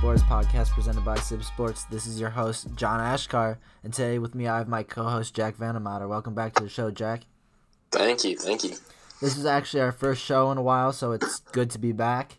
Sports 0.00 0.22
podcast 0.22 0.70
presented 0.70 1.04
by 1.04 1.14
CIBB 1.18 1.44
Sports. 1.44 1.84
This 1.84 2.06
is 2.06 2.18
your 2.18 2.30
host, 2.30 2.68
John 2.74 3.00
Achkar, 3.00 3.58
and 3.84 3.92
today 3.92 4.18
with 4.18 4.34
me 4.34 4.48
I 4.48 4.56
have 4.56 4.66
my 4.66 4.82
co 4.82 5.04
host, 5.04 5.34
Jack 5.34 5.56
Van 5.56 5.74
de 5.74 5.80
Motter. 5.80 6.08
Welcome 6.08 6.34
back 6.34 6.54
to 6.54 6.62
the 6.62 6.70
show, 6.70 6.90
Jack. 6.90 7.26
Thank 7.92 8.24
you, 8.24 8.34
thank 8.38 8.64
you. 8.64 8.70
This 9.20 9.36
is 9.36 9.44
actually 9.44 9.82
our 9.82 9.92
first 9.92 10.24
show 10.24 10.50
in 10.50 10.56
a 10.56 10.62
while, 10.62 10.94
so 10.94 11.12
it's 11.12 11.40
good 11.52 11.68
to 11.72 11.78
be 11.78 11.92
back. 11.92 12.38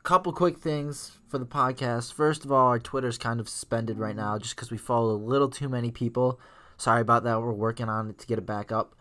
A 0.00 0.02
couple 0.02 0.32
quick 0.32 0.58
things 0.58 1.12
for 1.28 1.38
the 1.38 1.46
podcast. 1.46 2.12
First 2.12 2.44
of 2.44 2.50
all, 2.50 2.66
our 2.66 2.80
Twitter's 2.80 3.16
kind 3.16 3.38
of 3.38 3.48
suspended 3.48 3.96
right 3.96 4.16
now 4.16 4.36
just 4.36 4.56
because 4.56 4.72
we 4.72 4.76
follow 4.76 5.12
a 5.12 5.22
little 5.22 5.48
too 5.48 5.68
many 5.68 5.92
people. 5.92 6.40
Sorry 6.78 7.00
about 7.00 7.22
that. 7.22 7.40
We're 7.40 7.52
working 7.52 7.88
on 7.88 8.10
it 8.10 8.18
to 8.18 8.26
get 8.26 8.38
it 8.38 8.46
back 8.46 8.72
up. 8.72 8.96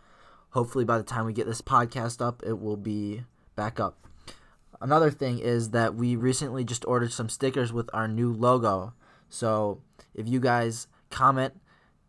Hopefully, 0.51 0.85
by 0.85 0.99
the 0.99 1.03
time 1.03 1.25
we 1.25 1.33
get 1.33 1.47
this 1.47 1.63
podcast 1.63 2.23
up, 2.23 2.43
it 2.45 2.59
will 2.59 2.77
be 2.77 3.23
back 3.55 3.79
up. 3.79 4.07
Another 4.79 5.09
thing 5.09 5.39
is 5.39 5.71
that 5.71 5.95
we 5.95 6.15
recently 6.15 6.63
just 6.63 6.85
ordered 6.85 7.11
some 7.11 7.29
stickers 7.29 7.73
with 7.73 7.89
our 7.93 8.07
new 8.07 8.31
logo. 8.31 8.93
So 9.29 9.81
if 10.13 10.27
you 10.27 10.39
guys 10.39 10.87
comment, 11.09 11.59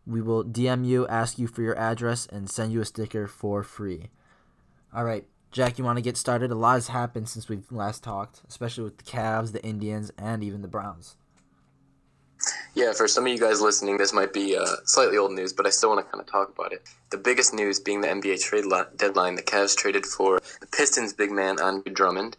we 0.05 0.21
will 0.21 0.43
DM 0.43 0.85
you, 0.85 1.07
ask 1.07 1.37
you 1.39 1.47
for 1.47 1.61
your 1.61 1.77
address, 1.77 2.27
and 2.27 2.49
send 2.49 2.73
you 2.73 2.81
a 2.81 2.85
sticker 2.85 3.27
for 3.27 3.63
free. 3.63 4.09
All 4.93 5.03
right, 5.03 5.25
Jack, 5.51 5.77
you 5.77 5.83
want 5.83 5.97
to 5.97 6.01
get 6.03 6.17
started? 6.17 6.51
A 6.51 6.55
lot 6.55 6.75
has 6.75 6.87
happened 6.87 7.29
since 7.29 7.49
we've 7.49 7.71
last 7.71 8.03
talked, 8.03 8.41
especially 8.47 8.83
with 8.83 8.97
the 8.97 9.03
Cavs, 9.03 9.51
the 9.51 9.63
Indians, 9.63 10.11
and 10.17 10.43
even 10.43 10.61
the 10.61 10.67
Browns. 10.67 11.15
Yeah, 12.73 12.93
for 12.93 13.07
some 13.07 13.25
of 13.25 13.33
you 13.33 13.39
guys 13.39 13.59
listening, 13.61 13.97
this 13.97 14.13
might 14.13 14.31
be 14.31 14.55
uh, 14.55 14.65
slightly 14.85 15.17
old 15.17 15.33
news, 15.33 15.51
but 15.51 15.65
I 15.65 15.69
still 15.69 15.89
want 15.89 16.05
to 16.05 16.11
kind 16.11 16.21
of 16.21 16.31
talk 16.31 16.49
about 16.49 16.71
it. 16.71 16.83
The 17.09 17.17
biggest 17.17 17.53
news 17.53 17.79
being 17.79 18.01
the 18.01 18.07
NBA 18.07 18.41
trade 18.41 18.65
lo- 18.65 18.87
deadline. 18.95 19.35
The 19.35 19.41
Cavs 19.41 19.75
traded 19.75 20.05
for 20.05 20.39
the 20.61 20.67
Pistons' 20.67 21.13
big 21.13 21.31
man 21.31 21.59
Andre 21.59 21.91
Drummond. 21.91 22.37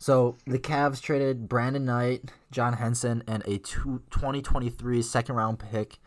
So 0.00 0.36
the 0.46 0.58
Cavs 0.58 1.02
traded 1.02 1.46
Brandon 1.46 1.84
Knight, 1.84 2.32
John 2.50 2.72
Henson, 2.72 3.22
and 3.26 3.42
a 3.46 3.58
two, 3.58 4.00
2023 4.10 5.02
second 5.02 5.34
round 5.34 5.58
pick, 5.58 5.98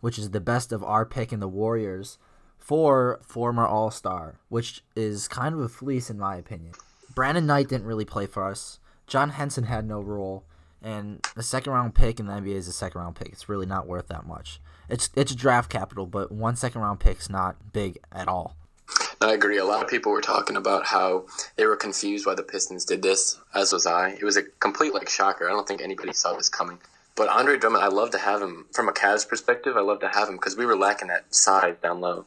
which 0.00 0.18
is 0.18 0.30
the 0.30 0.40
best 0.40 0.72
of 0.72 0.82
our 0.82 1.04
pick 1.04 1.34
in 1.34 1.40
the 1.40 1.46
Warriors, 1.46 2.16
for 2.56 3.20
former 3.22 3.66
All 3.66 3.90
Star, 3.90 4.40
which 4.48 4.82
is 4.96 5.28
kind 5.28 5.54
of 5.54 5.60
a 5.60 5.68
fleece 5.68 6.08
in 6.08 6.18
my 6.18 6.36
opinion. 6.36 6.72
Brandon 7.14 7.44
Knight 7.44 7.68
didn't 7.68 7.86
really 7.86 8.06
play 8.06 8.24
for 8.24 8.42
us. 8.42 8.80
John 9.06 9.28
Henson 9.28 9.64
had 9.64 9.86
no 9.86 10.00
role, 10.00 10.44
and 10.80 11.22
the 11.36 11.42
second 11.42 11.74
round 11.74 11.94
pick 11.94 12.18
in 12.18 12.24
the 12.24 12.32
NBA 12.32 12.54
is 12.54 12.68
a 12.68 12.72
second 12.72 13.02
round 13.02 13.16
pick. 13.16 13.28
It's 13.28 13.50
really 13.50 13.66
not 13.66 13.86
worth 13.86 14.08
that 14.08 14.26
much. 14.26 14.62
It's 14.88 15.10
it's 15.14 15.34
draft 15.34 15.68
capital, 15.70 16.06
but 16.06 16.32
one 16.32 16.56
second 16.56 16.80
round 16.80 17.00
pick's 17.00 17.28
not 17.28 17.74
big 17.74 17.98
at 18.10 18.28
all. 18.28 18.56
I 19.22 19.32
agree. 19.32 19.58
A 19.58 19.64
lot 19.64 19.82
of 19.82 19.88
people 19.88 20.12
were 20.12 20.20
talking 20.20 20.56
about 20.56 20.86
how 20.86 21.26
they 21.56 21.66
were 21.66 21.76
confused 21.76 22.26
why 22.26 22.34
the 22.34 22.42
Pistons 22.42 22.84
did 22.84 23.02
this, 23.02 23.38
as 23.54 23.72
was 23.72 23.86
I. 23.86 24.10
It 24.10 24.24
was 24.24 24.36
a 24.36 24.42
complete 24.42 24.94
like 24.94 25.08
shocker. 25.08 25.48
I 25.48 25.52
don't 25.52 25.66
think 25.66 25.80
anybody 25.80 26.12
saw 26.12 26.34
this 26.34 26.48
coming. 26.48 26.78
But 27.14 27.28
Andre 27.28 27.58
Drummond, 27.58 27.84
I 27.84 27.88
love 27.88 28.10
to 28.12 28.18
have 28.18 28.40
him 28.40 28.66
from 28.72 28.88
a 28.88 28.92
Cavs 28.92 29.28
perspective. 29.28 29.76
I 29.76 29.80
love 29.80 30.00
to 30.00 30.08
have 30.08 30.28
him 30.28 30.36
because 30.36 30.56
we 30.56 30.66
were 30.66 30.76
lacking 30.76 31.08
that 31.08 31.34
size 31.34 31.76
down 31.82 32.00
low. 32.00 32.26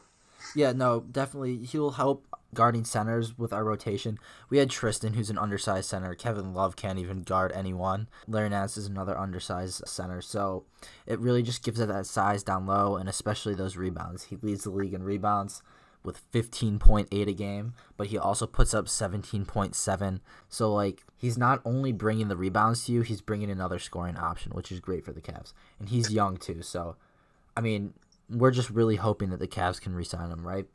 Yeah, 0.54 0.72
no, 0.72 1.00
definitely. 1.00 1.64
He'll 1.64 1.92
help 1.92 2.24
guarding 2.54 2.84
centers 2.84 3.36
with 3.36 3.52
our 3.52 3.64
rotation. 3.64 4.18
We 4.48 4.58
had 4.58 4.70
Tristan, 4.70 5.14
who's 5.14 5.28
an 5.28 5.38
undersized 5.38 5.88
center. 5.88 6.14
Kevin 6.14 6.54
Love 6.54 6.76
can't 6.76 6.98
even 6.98 7.22
guard 7.22 7.52
anyone. 7.52 8.08
Larry 8.26 8.48
Nance 8.48 8.76
is 8.76 8.86
another 8.86 9.18
undersized 9.18 9.86
center. 9.86 10.22
So 10.22 10.64
it 11.04 11.18
really 11.18 11.42
just 11.42 11.64
gives 11.64 11.80
it 11.80 11.88
that 11.88 12.06
size 12.06 12.42
down 12.42 12.66
low, 12.66 12.96
and 12.96 13.08
especially 13.08 13.54
those 13.54 13.76
rebounds. 13.76 14.24
He 14.24 14.36
leads 14.40 14.64
the 14.64 14.70
league 14.70 14.94
in 14.94 15.02
rebounds 15.02 15.62
with 16.06 16.30
15.8 16.32 17.08
a 17.10 17.32
game, 17.32 17.74
but 17.96 18.06
he 18.06 18.16
also 18.16 18.46
puts 18.46 18.72
up 18.72 18.86
17.7. 18.86 20.20
So 20.48 20.72
like 20.72 21.04
he's 21.16 21.36
not 21.36 21.60
only 21.64 21.92
bringing 21.92 22.28
the 22.28 22.36
rebounds 22.36 22.86
to 22.86 22.92
you, 22.92 23.02
he's 23.02 23.20
bringing 23.20 23.50
another 23.50 23.78
scoring 23.78 24.16
option, 24.16 24.52
which 24.52 24.72
is 24.72 24.80
great 24.80 25.04
for 25.04 25.12
the 25.12 25.20
Cavs. 25.20 25.52
And 25.78 25.88
he's 25.88 26.12
young 26.12 26.36
too, 26.36 26.62
so 26.62 26.96
I 27.56 27.60
mean, 27.60 27.94
we're 28.30 28.50
just 28.50 28.70
really 28.70 28.96
hoping 28.96 29.30
that 29.30 29.40
the 29.40 29.48
Cavs 29.48 29.80
can 29.80 29.94
re-sign 29.94 30.30
him, 30.30 30.46
right? 30.46 30.66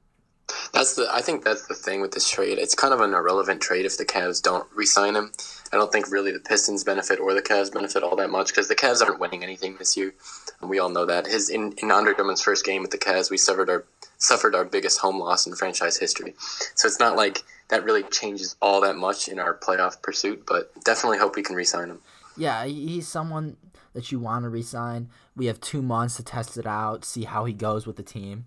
That's 0.73 0.95
the. 0.95 1.07
I 1.11 1.21
think 1.21 1.43
that's 1.43 1.67
the 1.67 1.73
thing 1.73 2.01
with 2.01 2.11
this 2.11 2.29
trade. 2.29 2.57
It's 2.57 2.75
kind 2.75 2.93
of 2.93 3.01
an 3.01 3.13
irrelevant 3.13 3.61
trade 3.61 3.85
if 3.85 3.97
the 3.97 4.05
Cavs 4.05 4.41
don't 4.41 4.67
re-sign 4.73 5.15
him. 5.15 5.31
I 5.73 5.77
don't 5.77 5.91
think 5.91 6.09
really 6.11 6.31
the 6.31 6.39
Pistons 6.39 6.83
benefit 6.83 7.19
or 7.19 7.33
the 7.33 7.41
Cavs 7.41 7.73
benefit 7.73 8.03
all 8.03 8.15
that 8.15 8.29
much 8.29 8.47
because 8.47 8.67
the 8.67 8.75
Cavs 8.75 9.01
aren't 9.01 9.19
winning 9.19 9.43
anything 9.43 9.75
this 9.77 9.97
year. 9.97 10.13
We 10.61 10.79
all 10.79 10.89
know 10.89 11.05
that. 11.05 11.27
His 11.27 11.49
in, 11.49 11.73
in 11.81 11.91
Andre 11.91 12.13
Drummond's 12.13 12.41
first 12.41 12.65
game 12.65 12.81
with 12.81 12.91
the 12.91 12.97
Cavs, 12.97 13.29
we 13.29 13.37
suffered 13.37 13.69
our 13.69 13.85
suffered 14.17 14.55
our 14.55 14.63
biggest 14.63 14.99
home 14.99 15.19
loss 15.19 15.47
in 15.47 15.55
franchise 15.55 15.97
history. 15.97 16.35
So 16.75 16.87
it's 16.87 16.99
not 16.99 17.15
like 17.15 17.43
that 17.69 17.83
really 17.83 18.03
changes 18.03 18.55
all 18.61 18.81
that 18.81 18.95
much 18.95 19.27
in 19.27 19.39
our 19.39 19.57
playoff 19.57 20.01
pursuit, 20.01 20.43
but 20.45 20.71
definitely 20.83 21.17
hope 21.17 21.35
we 21.35 21.41
can 21.41 21.55
re-sign 21.55 21.89
him. 21.89 21.99
Yeah, 22.37 22.65
he's 22.65 23.07
someone 23.07 23.57
that 23.93 24.11
you 24.11 24.19
want 24.19 24.43
to 24.43 24.49
re-sign. 24.49 25.09
We 25.35 25.47
have 25.47 25.59
two 25.59 25.81
months 25.81 26.17
to 26.17 26.23
test 26.23 26.57
it 26.57 26.67
out, 26.67 27.03
see 27.03 27.23
how 27.23 27.45
he 27.45 27.53
goes 27.53 27.87
with 27.87 27.95
the 27.95 28.03
team. 28.03 28.45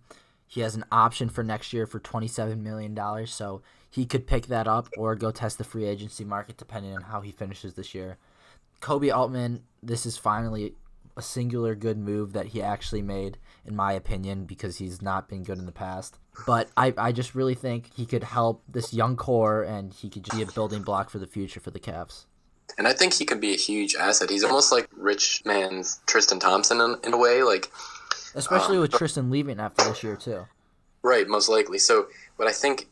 He 0.54 0.60
has 0.60 0.76
an 0.76 0.84
option 0.92 1.28
for 1.31 1.42
next 1.42 1.72
year 1.72 1.84
for 1.84 1.98
$27 1.98 2.60
million, 2.60 2.97
so 3.26 3.60
he 3.91 4.06
could 4.06 4.25
pick 4.25 4.47
that 4.47 4.69
up 4.69 4.87
or 4.97 5.16
go 5.16 5.32
test 5.32 5.59
the 5.59 5.65
free 5.65 5.84
agency 5.84 6.25
market 6.25 6.56
depending 6.56 6.94
on 6.94 7.03
how 7.03 7.22
he 7.22 7.32
finishes 7.32 7.75
this 7.75 7.92
year. 7.92 8.19
Koby 8.81 9.12
Altman, 9.12 9.65
this 9.82 10.06
is 10.06 10.16
finally 10.16 10.76
a 11.16 11.22
singular 11.22 11.75
good 11.75 11.98
move 11.98 12.34
that 12.34 12.47
he 12.47 12.62
actually 12.62 13.03
made, 13.03 13.37
in 13.66 13.75
my 13.75 13.94
opinion, 13.94 14.44
because 14.44 14.76
he's 14.76 15.03
not 15.03 15.28
been 15.28 15.42
good 15.42 15.59
in 15.59 15.66
the 15.66 15.72
past. 15.72 16.20
But 16.47 16.69
I, 16.76 16.94
I 16.97 17.10
just 17.10 17.34
really 17.34 17.56
think 17.56 17.92
he 17.92 18.06
could 18.06 18.22
help 18.22 18.62
this 18.69 18.94
young 18.94 19.16
core 19.16 19.65
and 19.65 19.92
he 19.92 20.09
could 20.09 20.28
be 20.31 20.42
a 20.42 20.47
building 20.47 20.82
block 20.82 21.10
for 21.10 21.19
the 21.19 21.26
future 21.26 21.59
for 21.59 21.72
the 21.72 21.81
Cavs. 21.81 22.26
And 22.78 22.86
I 22.86 22.92
think 22.92 23.15
he 23.15 23.25
can 23.25 23.41
be 23.41 23.53
a 23.54 23.56
huge 23.56 23.97
asset. 23.97 24.31
He's 24.31 24.44
almost 24.44 24.71
like 24.71 24.88
rich 24.97 25.42
man's 25.44 26.00
Tristan 26.06 26.38
Thompson 26.38 26.81
in, 26.81 26.97
in 27.03 27.12
a 27.12 27.19
way. 27.19 27.42
Like 27.42 27.72
especially 28.34 28.77
um, 28.77 28.83
with 28.83 28.93
Tristan 28.93 29.31
leaving 29.31 29.61
after 29.61 29.84
this 29.84 30.03
year 30.03 30.17
too. 30.17 30.47
Right, 31.03 31.28
most 31.28 31.49
likely. 31.49 31.78
So, 31.78 32.06
but 32.39 32.47
I 32.47 32.53
think 32.53 32.89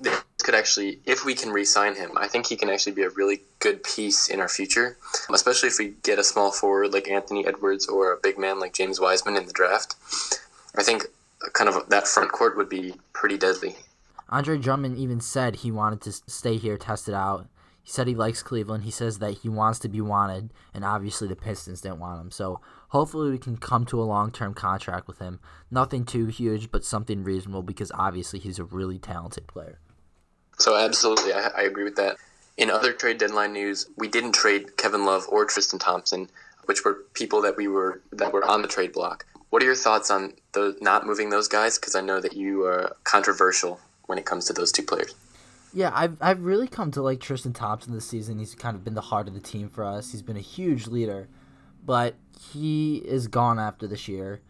this 0.00 0.22
could 0.42 0.54
actually, 0.54 1.00
if 1.06 1.24
we 1.24 1.34
can 1.34 1.50
re-sign 1.50 1.96
him, 1.96 2.12
I 2.16 2.28
think 2.28 2.46
he 2.46 2.56
can 2.56 2.70
actually 2.70 2.92
be 2.92 3.02
a 3.02 3.10
really 3.10 3.40
good 3.58 3.82
piece 3.82 4.28
in 4.28 4.40
our 4.40 4.48
future, 4.48 4.96
especially 5.32 5.68
if 5.68 5.78
we 5.78 5.94
get 6.02 6.18
a 6.18 6.24
small 6.24 6.52
forward 6.52 6.92
like 6.92 7.08
Anthony 7.08 7.46
Edwards 7.46 7.88
or 7.88 8.12
a 8.12 8.16
big 8.16 8.38
man 8.38 8.60
like 8.60 8.72
James 8.72 9.00
Wiseman 9.00 9.36
in 9.36 9.46
the 9.46 9.52
draft. 9.52 9.96
I 10.76 10.82
think 10.82 11.06
kind 11.52 11.68
of 11.68 11.88
that 11.88 12.06
front 12.06 12.32
court 12.32 12.56
would 12.56 12.68
be 12.68 12.94
pretty 13.12 13.38
deadly. 13.38 13.76
Andre 14.28 14.58
Drummond 14.58 14.98
even 14.98 15.20
said 15.20 15.56
he 15.56 15.70
wanted 15.70 16.00
to 16.02 16.12
stay 16.12 16.56
here, 16.56 16.76
test 16.76 17.08
it 17.08 17.14
out. 17.14 17.46
He 17.86 17.92
said 17.92 18.08
he 18.08 18.16
likes 18.16 18.42
Cleveland. 18.42 18.82
He 18.82 18.90
says 18.90 19.20
that 19.20 19.38
he 19.38 19.48
wants 19.48 19.78
to 19.78 19.88
be 19.88 20.00
wanted, 20.00 20.52
and 20.74 20.84
obviously 20.84 21.28
the 21.28 21.36
Pistons 21.36 21.82
didn't 21.82 22.00
want 22.00 22.20
him. 22.20 22.32
So 22.32 22.60
hopefully 22.88 23.30
we 23.30 23.38
can 23.38 23.56
come 23.58 23.86
to 23.86 24.00
a 24.00 24.02
long 24.02 24.32
term 24.32 24.54
contract 24.54 25.06
with 25.06 25.20
him. 25.20 25.38
Nothing 25.70 26.04
too 26.04 26.26
huge, 26.26 26.72
but 26.72 26.84
something 26.84 27.22
reasonable 27.22 27.62
because 27.62 27.92
obviously 27.94 28.40
he's 28.40 28.58
a 28.58 28.64
really 28.64 28.98
talented 28.98 29.46
player. 29.46 29.78
So 30.58 30.74
absolutely, 30.76 31.32
I, 31.32 31.46
I 31.56 31.62
agree 31.62 31.84
with 31.84 31.94
that. 31.94 32.16
In 32.56 32.70
other 32.70 32.92
trade 32.92 33.18
deadline 33.18 33.52
news, 33.52 33.88
we 33.96 34.08
didn't 34.08 34.32
trade 34.32 34.76
Kevin 34.76 35.04
Love 35.04 35.24
or 35.28 35.44
Tristan 35.44 35.78
Thompson, 35.78 36.28
which 36.64 36.84
were 36.84 37.04
people 37.14 37.40
that 37.42 37.56
we 37.56 37.68
were 37.68 38.02
that 38.10 38.32
were 38.32 38.44
on 38.44 38.62
the 38.62 38.68
trade 38.68 38.94
block. 38.94 39.26
What 39.50 39.62
are 39.62 39.66
your 39.66 39.76
thoughts 39.76 40.10
on 40.10 40.32
the 40.54 40.76
not 40.80 41.06
moving 41.06 41.30
those 41.30 41.46
guys? 41.46 41.78
Because 41.78 41.94
I 41.94 42.00
know 42.00 42.18
that 42.18 42.32
you 42.32 42.64
are 42.64 42.96
controversial 43.04 43.78
when 44.06 44.18
it 44.18 44.24
comes 44.24 44.46
to 44.46 44.52
those 44.52 44.72
two 44.72 44.82
players. 44.82 45.14
Yeah, 45.76 45.90
I've 45.92 46.16
I've 46.22 46.40
really 46.40 46.68
come 46.68 46.90
to 46.92 47.02
like 47.02 47.20
Tristan 47.20 47.52
Thompson 47.52 47.92
this 47.92 48.06
season. 48.06 48.38
He's 48.38 48.54
kind 48.54 48.74
of 48.74 48.82
been 48.82 48.94
the 48.94 49.02
heart 49.02 49.28
of 49.28 49.34
the 49.34 49.40
team 49.40 49.68
for 49.68 49.84
us. 49.84 50.10
He's 50.10 50.22
been 50.22 50.38
a 50.38 50.40
huge 50.40 50.86
leader, 50.86 51.28
but 51.84 52.14
he 52.40 52.96
is 53.04 53.28
gone 53.28 53.58
after 53.58 53.86
this 53.86 54.08
year. 54.08 54.40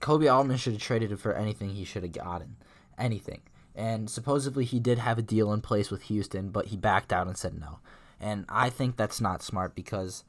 Koby 0.00 0.34
Altman 0.34 0.56
should 0.56 0.72
have 0.72 0.80
traded 0.80 1.10
him 1.10 1.18
for 1.18 1.34
anything 1.34 1.68
he 1.68 1.84
should 1.84 2.04
have 2.04 2.12
gotten, 2.12 2.56
anything. 2.96 3.42
And 3.74 4.08
supposedly 4.08 4.64
he 4.64 4.80
did 4.80 4.96
have 4.96 5.18
a 5.18 5.22
deal 5.22 5.52
in 5.52 5.60
place 5.60 5.90
with 5.90 6.04
Houston, 6.04 6.48
but 6.48 6.68
he 6.68 6.78
backed 6.78 7.12
out 7.12 7.26
and 7.26 7.36
said 7.36 7.60
no. 7.60 7.80
And 8.18 8.46
I 8.48 8.70
think 8.70 8.96
that's 8.96 9.20
not 9.20 9.42
smart 9.42 9.74
because 9.74 10.24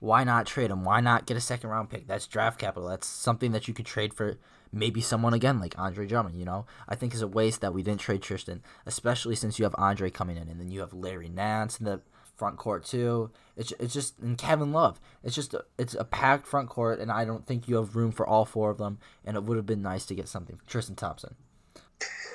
why 0.00 0.24
not 0.24 0.46
trade 0.46 0.72
him? 0.72 0.82
Why 0.82 1.00
not 1.00 1.26
get 1.26 1.36
a 1.36 1.40
second 1.40 1.70
round 1.70 1.90
pick? 1.90 2.08
That's 2.08 2.26
draft 2.26 2.58
capital. 2.58 2.88
That's 2.88 3.06
something 3.06 3.52
that 3.52 3.68
you 3.68 3.74
could 3.74 3.86
trade 3.86 4.14
for 4.14 4.36
maybe 4.72 5.00
someone 5.00 5.34
again 5.34 5.58
like 5.58 5.78
Andre 5.78 6.06
Drummond, 6.06 6.36
you 6.36 6.44
know? 6.44 6.66
I 6.88 6.94
think 6.94 7.12
it's 7.12 7.22
a 7.22 7.28
waste 7.28 7.60
that 7.60 7.74
we 7.74 7.82
didn't 7.82 8.00
trade 8.00 8.22
Tristan, 8.22 8.62
especially 8.86 9.34
since 9.34 9.58
you 9.58 9.64
have 9.64 9.74
Andre 9.78 10.10
coming 10.10 10.36
in 10.36 10.48
and 10.48 10.60
then 10.60 10.70
you 10.70 10.80
have 10.80 10.92
Larry 10.92 11.28
Nance 11.28 11.78
in 11.78 11.86
the 11.86 12.00
front 12.36 12.56
court 12.56 12.84
too. 12.84 13.30
It's 13.56 13.72
it's 13.78 13.92
just 13.92 14.18
and 14.18 14.38
Kevin 14.38 14.72
Love. 14.72 14.98
It's 15.22 15.34
just 15.34 15.52
a, 15.52 15.64
it's 15.78 15.94
a 15.94 16.04
packed 16.04 16.46
front 16.46 16.70
court 16.70 16.98
and 16.98 17.12
I 17.12 17.24
don't 17.24 17.46
think 17.46 17.68
you 17.68 17.76
have 17.76 17.96
room 17.96 18.12
for 18.12 18.26
all 18.26 18.44
four 18.44 18.70
of 18.70 18.78
them 18.78 18.98
and 19.24 19.36
it 19.36 19.44
would 19.44 19.56
have 19.56 19.66
been 19.66 19.82
nice 19.82 20.06
to 20.06 20.14
get 20.14 20.28
something 20.28 20.58
Tristan 20.66 20.96
Thompson. 20.96 21.34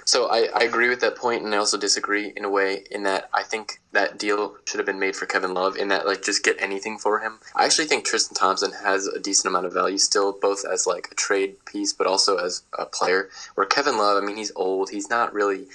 So 0.06 0.30
I, 0.30 0.48
I 0.56 0.64
agree 0.64 0.88
with 0.88 1.02
that 1.02 1.16
point, 1.16 1.44
and 1.44 1.54
I 1.54 1.58
also 1.58 1.80
disagree 1.80 2.32
in 2.36 2.46
a 2.46 2.50
way 2.50 2.84
in 2.92 3.02
that 3.04 3.28
I 3.34 3.42
think 3.42 3.80
that 3.92 4.20
deal 4.20 4.56
should 4.66 4.78
have 4.78 4.86
been 4.86 5.00
made 5.00 5.16
for 5.16 5.26
Kevin 5.26 5.56
Love. 5.56 5.78
In 5.78 5.88
that, 5.88 6.06
like, 6.06 6.24
just 6.24 6.44
get 6.44 6.62
anything 6.62 7.00
for 7.00 7.20
him. 7.22 7.40
I 7.56 7.66
actually 7.66 7.88
think 7.88 8.06
Tristan 8.06 8.36
Thompson 8.36 8.72
has 8.84 9.08
a 9.08 9.20
decent 9.20 9.50
amount 9.50 9.66
of 9.66 9.74
value 9.74 9.98
still, 9.98 10.32
both 10.32 10.64
as 10.64 10.86
like 10.86 11.10
a 11.12 11.16
trade 11.16 11.56
piece, 11.66 11.92
but 11.92 12.06
also 12.06 12.38
as 12.38 12.62
a 12.78 12.86
player. 12.86 13.30
Where 13.56 13.66
Kevin 13.66 13.98
Love, 13.98 14.22
I 14.22 14.26
mean, 14.26 14.38
he's 14.38 14.52
old. 14.56 14.92
He's 14.92 15.10
not 15.10 15.34
really 15.34 15.66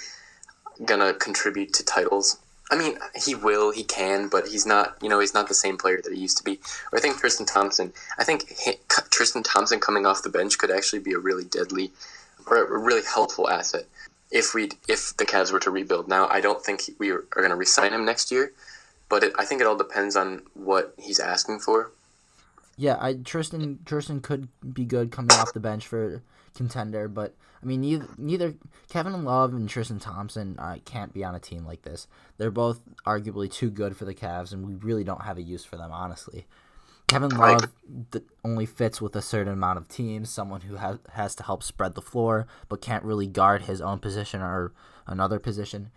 gonna 0.85 1.13
contribute 1.13 1.75
to 1.75 1.85
titles. 1.85 2.39
I 2.71 2.77
mean, 2.77 2.99
he 3.17 3.35
will, 3.35 3.73
he 3.73 3.83
can, 3.83 4.29
but 4.29 4.47
he's 4.47 4.65
not. 4.65 4.97
You 5.03 5.09
know, 5.09 5.19
he's 5.19 5.35
not 5.35 5.49
the 5.49 5.55
same 5.55 5.77
player 5.77 6.01
that 6.05 6.13
he 6.13 6.21
used 6.21 6.37
to 6.37 6.45
be. 6.45 6.61
Or 6.93 6.99
I 6.99 7.01
think 7.01 7.19
Tristan 7.19 7.47
Thompson. 7.47 7.93
I 8.17 8.23
think 8.23 8.49
he, 8.49 8.75
Tristan 9.11 9.43
Thompson 9.43 9.81
coming 9.81 10.07
off 10.07 10.23
the 10.23 10.29
bench 10.29 10.57
could 10.57 10.71
actually 10.71 11.01
be 11.01 11.15
a 11.15 11.19
really 11.19 11.45
deadly 11.45 11.91
or 12.51 12.77
a 12.77 12.79
really 12.79 13.03
helpful 13.05 13.49
asset 13.49 13.87
if 14.31 14.55
we 14.55 14.71
if 14.89 15.17
the 15.17 15.25
Cavs 15.25 15.53
were 15.53 15.61
to 15.61 15.71
rebuild. 15.71 16.09
Now, 16.09 16.29
I 16.29 16.41
don't 16.41 16.63
think 16.63 16.83
we 16.99 17.11
are 17.11 17.25
going 17.31 17.51
to 17.51 17.57
resign 17.57 17.93
him 17.93 18.05
next 18.05 18.31
year, 18.31 18.53
but 19.09 19.23
it, 19.23 19.33
I 19.39 19.45
think 19.45 19.61
it 19.61 19.67
all 19.67 19.77
depends 19.77 20.17
on 20.17 20.43
what 20.55 20.95
he's 20.99 21.21
asking 21.21 21.61
for. 21.61 21.91
Yeah, 22.77 22.97
I 23.01 23.15
Tristan 23.15 23.81
Tristan 23.85 24.21
could 24.21 24.49
be 24.73 24.85
good 24.85 25.11
coming 25.11 25.33
off 25.33 25.53
the 25.53 25.61
bench 25.61 25.87
for 25.87 26.23
contender, 26.55 27.09
but 27.09 27.35
I 27.63 27.67
mean 27.67 27.83
neither, 27.83 28.09
neither 28.17 28.55
Kevin 28.89 29.25
Love 29.25 29.53
and 29.53 29.69
Tristan 29.69 29.99
Thompson 29.99 30.59
uh, 30.59 30.77
can't 30.85 31.13
be 31.13 31.25
on 31.25 31.35
a 31.35 31.41
team 31.41 31.67
like 31.67 31.83
this. 31.83 32.07
They're 32.39 32.51
both 32.51 32.81
arguably 33.05 33.53
too 33.53 33.71
good 33.71 33.97
for 33.97 34.05
the 34.05 34.15
Cavs, 34.15 34.53
and 34.53 34.67
we 34.67 34.75
really 34.75 35.05
don't 35.05 35.23
have 35.23 35.37
a 35.37 35.43
use 35.43 35.65
for 35.65 35.77
them, 35.77 35.93
honestly. 35.93 36.47
Kevin 37.11 37.37
Love 37.37 37.69
th- 38.13 38.25
only 38.45 38.67
fits 38.67 39.01
with 39.01 39.17
a 39.17 39.23
certain 39.23 39.53
amount 39.53 39.79
of 39.79 39.89
teams, 39.89 40.31
someone 40.31 40.61
who 40.63 40.77
has 40.77 40.99
has 41.15 41.35
to 41.35 41.43
help 41.43 41.63
spread 41.63 41.95
the 41.95 42.03
floor, 42.03 42.47
but 42.69 42.81
can't 42.81 43.05
really 43.05 43.27
guard 43.27 43.63
his 43.63 43.81
own 43.81 43.99
position 43.99 44.41
or 44.41 44.73
another 45.07 45.41
position. 45.41 45.91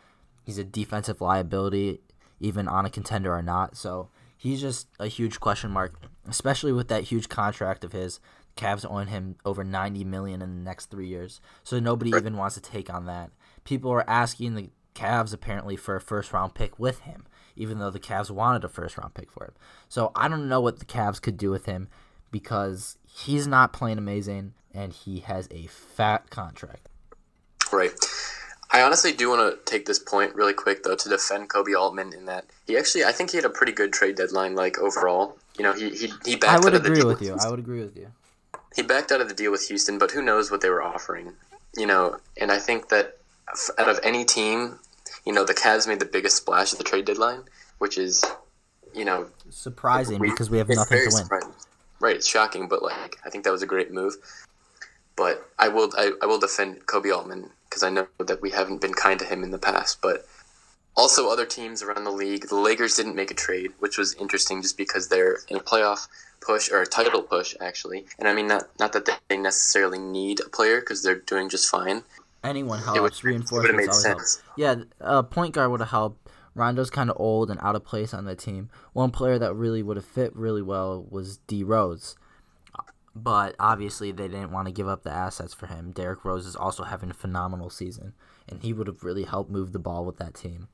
He's 0.44 0.58
a 0.58 0.64
defensive 0.64 1.22
liability, 1.22 2.02
even 2.40 2.68
on 2.68 2.86
a 2.86 2.90
contender 2.90 3.34
or 3.34 3.44
not. 3.44 3.78
So 3.78 4.10
he's 4.36 4.60
just 4.60 4.88
a 5.00 5.08
huge 5.08 5.40
question 5.40 5.70
mark, 5.70 5.94
especially 6.28 6.74
with 6.74 6.88
that 6.88 7.04
huge 7.04 7.30
contract 7.30 7.84
of 7.84 7.92
his. 7.94 8.20
Cavs 8.58 8.86
own 8.90 9.08
him 9.08 9.36
over 9.46 9.64
90 9.64 10.04
million 10.04 10.42
in 10.42 10.58
the 10.58 10.64
next 10.64 10.92
3 10.92 11.08
years. 11.08 11.42
So 11.64 11.80
nobody 11.80 12.12
even 12.12 12.38
wants 12.38 12.54
to 12.56 12.62
take 12.62 12.94
on 12.94 13.06
that. 13.08 13.32
People 13.64 13.92
are 13.92 14.08
asking 14.08 14.54
the 14.54 14.70
Cavs 14.94 15.34
apparently 15.34 15.76
for 15.76 15.96
a 15.96 16.02
first 16.02 16.34
round 16.34 16.54
pick 16.54 16.78
with 16.78 17.00
him, 17.00 17.26
even 17.56 17.80
though 17.80 17.90
the 17.90 18.00
Cavs 18.00 18.30
wanted 18.30 18.64
a 18.64 18.70
first 18.70 18.98
round 18.98 19.14
pick 19.14 19.32
for 19.32 19.46
him. 19.46 19.54
So 19.90 20.12
I 20.16 20.28
don't 20.28 20.48
know 20.48 20.62
what 20.62 20.80
the 20.80 20.86
Cavs 20.86 21.22
could 21.22 21.38
do 21.38 21.50
with 21.50 21.66
him 21.66 21.88
because 22.32 22.98
he's 23.08 23.48
not 23.48 23.74
playing 23.74 23.98
amazing 23.98 24.54
and 24.74 24.92
he 24.92 25.20
has 25.20 25.48
a 25.52 25.68
fat 25.68 26.30
contract. 26.30 26.90
Right. 27.72 27.92
I 28.72 28.82
honestly 28.82 29.14
do 29.14 29.30
want 29.30 29.42
to 29.42 29.72
take 29.72 29.86
this 29.86 30.00
point 30.00 30.34
really 30.34 30.54
quick 30.54 30.84
though 30.84 30.96
to 30.96 31.10
defend 31.10 31.50
Koby 31.50 31.80
Altman 31.80 32.12
in 32.12 32.26
that 32.26 32.46
he 32.66 32.76
actually 32.76 33.06
I 33.06 33.12
think 33.12 33.30
he 33.30 33.38
had 33.38 33.46
a 33.46 33.50
pretty 33.50 33.72
good 33.72 33.94
trade 33.94 34.16
deadline 34.16 34.56
like 34.56 34.80
overall. 34.80 35.38
You 35.58 35.64
know, 35.64 35.74
he 35.74 35.92
he, 35.92 36.12
he 36.26 36.36
backed 36.36 36.54
I 36.54 36.58
would 36.58 36.74
out 36.74 36.86
agree 36.86 36.98
of 36.98 37.02
the 37.02 37.08
with 37.08 37.22
you. 37.22 37.36
I 37.40 37.50
would 37.50 37.60
agree 37.60 37.82
with 37.82 37.96
you. 37.96 38.08
He 38.76 38.82
backed 38.82 39.12
out 39.12 39.22
of 39.22 39.30
the 39.30 39.36
deal 39.36 39.52
with 39.52 39.68
Houston, 39.68 40.00
but 40.00 40.10
who 40.10 40.24
knows 40.24 40.50
what 40.50 40.62
they 40.62 40.70
were 40.70 40.82
offering. 40.82 41.34
You 41.78 41.86
know, 41.86 42.18
and 42.36 42.52
I 42.52 42.58
think 42.58 42.90
that 42.90 43.18
out 43.78 43.90
of 43.90 44.00
any 44.04 44.26
team, 44.26 44.80
you 45.26 45.34
know, 45.34 45.46
the 45.46 45.54
Cavs 45.54 45.88
made 45.88 46.00
the 46.00 46.06
biggest 46.06 46.38
splash 46.38 46.74
at 46.74 46.78
the 46.78 46.84
trade 46.84 47.06
deadline, 47.06 47.44
which 47.78 47.98
is 47.98 48.24
you 48.94 49.06
know 49.06 49.28
surprising 49.50 50.20
we, 50.20 50.30
because 50.30 50.50
we 50.50 50.58
have 50.58 50.70
nothing 50.70 51.00
to 51.00 51.06
win. 51.06 51.24
Surprising. 51.24 51.54
Right, 52.00 52.16
it's 52.16 52.28
shocking, 52.28 52.68
but 52.68 52.84
like 52.84 53.18
I 53.26 53.30
think 53.30 53.44
that 53.44 53.52
was 53.52 53.64
a 53.64 53.68
great 53.68 53.92
move. 53.92 54.16
But 55.16 55.50
I 55.60 55.70
will 55.70 55.92
I, 55.98 56.12
I 56.22 56.26
will 56.26 56.40
defend 56.40 56.86
Koby 56.86 57.16
Altman 57.16 57.50
because 57.70 57.84
I 57.84 57.90
know 57.90 58.08
that 58.20 58.42
we 58.42 58.52
haven't 58.52 58.82
been 58.82 58.94
kind 58.94 59.20
to 59.20 59.26
him 59.26 59.44
in 59.44 59.52
the 59.52 59.58
past. 59.58 60.02
But 60.02 60.26
also, 60.96 61.30
other 61.30 61.46
teams 61.46 61.82
around 61.82 62.04
the 62.04 62.12
league, 62.12 62.50
the 62.50 62.56
Lakers 62.56 62.96
didn't 62.96 63.16
make 63.16 63.32
a 63.32 63.36
trade, 63.36 63.72
which 63.80 63.98
was 63.98 64.14
interesting 64.16 64.62
just 64.62 64.78
because 64.78 65.08
they're 65.08 65.40
in 65.48 65.58
a 65.58 65.60
playoff 65.60 66.08
push 66.40 66.70
or 66.72 66.82
a 66.82 66.86
title 66.86 67.24
push, 67.24 67.56
actually. 67.60 68.06
And 68.20 68.28
I 68.28 68.34
mean, 68.34 68.48
not 68.48 68.66
not 68.80 68.94
that 68.94 69.20
they 69.28 69.38
necessarily 69.38 69.98
need 69.98 70.40
a 70.40 70.50
player 70.50 70.82
because 70.82 71.02
they're 71.02 71.16
doing 71.16 71.50
just 71.50 71.70
fine. 71.70 72.04
Anyone 72.44 72.80
helps. 72.80 72.98
It 72.98 73.02
would, 73.02 73.24
Reinforcements 73.24 73.88
always 73.88 74.02
sense. 74.02 74.42
help. 74.42 74.58
Yeah, 74.58 74.76
a 75.00 75.24
point 75.24 75.54
guard 75.54 75.72
would 75.72 75.80
have 75.80 75.90
helped. 75.90 76.30
Rondo's 76.56 76.90
kind 76.92 77.10
of 77.10 77.16
old 77.20 77.50
and 77.50 77.60
out 77.62 77.76
of 77.76 77.84
place 77.84 78.14
on 78.14 78.26
the 78.26 78.36
team. 78.36 78.70
One 78.94 79.10
player 79.10 79.40
that 79.40 79.56
really 79.56 79.82
would 79.82 79.98
have 79.98 80.06
fit 80.06 80.36
really 80.36 80.62
well 80.62 81.06
was 81.10 81.38
D 81.48 81.64
Rose 81.64 82.16
but 83.16 83.56
obviously 83.60 84.12
they 84.12 84.28
didn't 84.28 84.52
want 84.52 84.68
to 84.68 84.74
give 84.74 84.88
up 84.88 85.04
the 85.04 85.12
assets 85.12 85.54
for 85.54 85.68
him. 85.68 85.92
Derrick 85.92 86.26
Rose 86.26 86.46
is 86.46 86.56
also 86.56 86.84
having 86.84 87.12
a 87.12 87.16
phenomenal 87.16 87.70
season, 87.70 88.14
and 88.50 88.62
he 88.62 88.74
would 88.74 88.88
have 88.88 89.04
really 89.04 89.24
helped 89.24 89.52
move 89.52 89.72
the 89.72 89.80
ball 89.80 90.06
with 90.06 90.18
that 90.18 90.34
team. 90.34 90.68